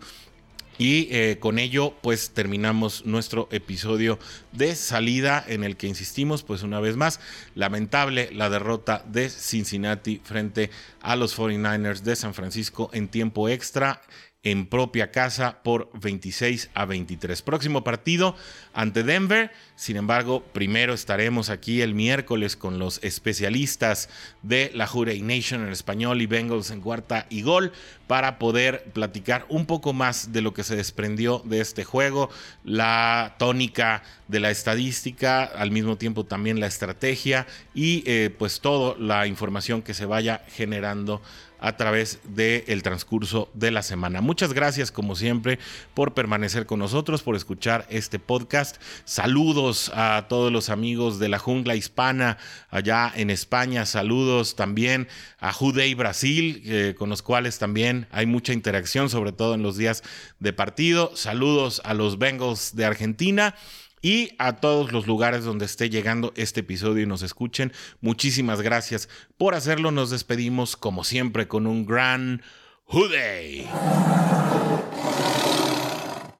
Y 0.80 1.08
eh, 1.12 1.38
con 1.40 1.60
ello, 1.60 1.94
pues 2.02 2.32
terminamos 2.32 3.06
nuestro 3.06 3.48
episodio 3.52 4.18
de 4.52 4.76
salida 4.76 5.44
en 5.48 5.64
el 5.64 5.78
que 5.78 5.88
insistimos, 5.88 6.42
pues 6.42 6.64
una 6.64 6.80
vez 6.80 6.98
más, 6.98 7.20
lamentable 7.54 8.30
la 8.32 8.50
derrota 8.50 9.04
de 9.08 9.30
Cincinnati 9.30 10.20
frente 10.24 10.72
a 11.00 11.16
los 11.16 11.38
49ers 11.38 12.02
de 12.02 12.16
San 12.16 12.34
Francisco 12.34 12.90
en 12.92 13.08
tiempo 13.08 13.50
extra 13.50 14.02
en 14.44 14.66
propia 14.66 15.10
casa 15.10 15.64
por 15.64 15.90
26 16.00 16.70
a 16.74 16.86
23. 16.86 17.42
Próximo 17.42 17.84
partido 17.84 18.36
ante 18.74 19.04
Denver. 19.04 19.52
Sin 19.76 19.96
embargo, 19.96 20.44
primero 20.52 20.94
estaremos 20.94 21.50
aquí 21.50 21.82
el 21.82 21.96
miércoles 21.96 22.58
con 22.58 22.78
los 22.78 23.02
especialistas 23.04 24.10
de 24.42 24.70
la 24.76 24.86
Jurey 24.86 25.22
Nation 25.22 25.66
en 25.66 25.72
español 25.72 26.22
y 26.22 26.26
Bengals 26.26 26.72
en 26.72 26.82
cuarta 26.82 27.26
y 27.30 27.42
gol 27.42 27.72
para 28.08 28.38
poder 28.38 28.84
platicar 28.92 29.46
un 29.48 29.66
poco 29.66 29.94
más 29.94 30.34
de 30.34 30.42
lo 30.42 30.54
que 30.54 30.64
se 30.64 30.76
desprendió 30.76 31.42
de 31.46 31.62
este 31.62 31.86
juego, 31.86 32.30
la 32.66 33.36
tónica 33.40 34.04
de 34.28 34.42
la 34.42 34.52
estadística, 34.52 35.44
al 35.44 35.72
mismo 35.72 35.98
tiempo 35.98 36.26
también 36.26 36.60
la 36.60 36.68
estrategia 36.68 37.48
y 37.74 38.04
eh, 38.06 38.30
pues 38.38 38.60
toda 38.60 38.96
la 39.00 39.26
información 39.26 39.82
que 39.82 39.94
se 39.94 40.06
vaya 40.06 40.44
generando 40.50 41.22
a 41.64 41.78
través 41.78 42.20
del 42.26 42.84
transcurso 42.84 43.50
de 43.54 43.72
la 43.72 43.84
semana. 43.84 44.20
Muchas 44.20 44.52
gracias 44.52 44.92
como 44.92 45.16
siempre 45.16 45.60
por 45.94 46.14
permanecer 46.14 46.66
con 46.66 46.80
nosotros, 46.80 47.24
por 47.24 47.38
escuchar 47.38 47.88
este 47.90 48.20
podcast. 48.20 48.76
Saludos 49.06 49.90
a 49.96 50.26
todos 50.28 50.52
los 50.52 50.70
amigos 50.70 51.20
de 51.20 51.30
la 51.30 51.40
jungla 51.40 51.76
hispana 51.76 52.38
allá 52.70 53.14
en 53.16 53.30
España. 53.30 53.86
Saludos 53.86 54.58
también 54.58 55.08
a 55.40 55.54
Judei 55.54 55.94
Brasil, 55.94 56.62
eh, 56.66 56.96
con 56.98 57.10
los 57.10 57.22
cuales 57.22 57.60
también 57.60 58.08
hay 58.12 58.26
mucha 58.26 58.52
interacción, 58.52 59.10
sobre 59.10 59.32
todo 59.32 59.56
en 59.56 59.64
los 59.64 59.78
días 59.78 60.04
de 60.40 60.52
partido. 60.52 61.16
Saludos 61.16 61.82
a 61.86 61.94
los 61.94 62.18
Bengals 62.20 62.76
de 62.76 62.84
Argentina 62.84 63.56
y 64.04 64.36
a 64.38 64.58
todos 64.58 64.92
los 64.92 65.08
lugares 65.08 65.46
donde 65.46 65.66
esté 65.66 65.90
llegando 65.90 66.34
este 66.36 66.60
episodio 66.60 67.02
y 67.02 67.08
nos 67.08 67.24
escuchen. 67.24 67.72
Muchísimas 68.02 68.62
gracias 68.62 69.10
por 69.38 69.56
hacerlo. 69.56 69.90
Nos 69.92 70.12
despedimos 70.12 70.76
como 70.76 71.04
siempre 71.04 71.48
con 71.48 71.66
un 71.66 71.86
gran 71.86 72.44
Hooday. 72.86 73.66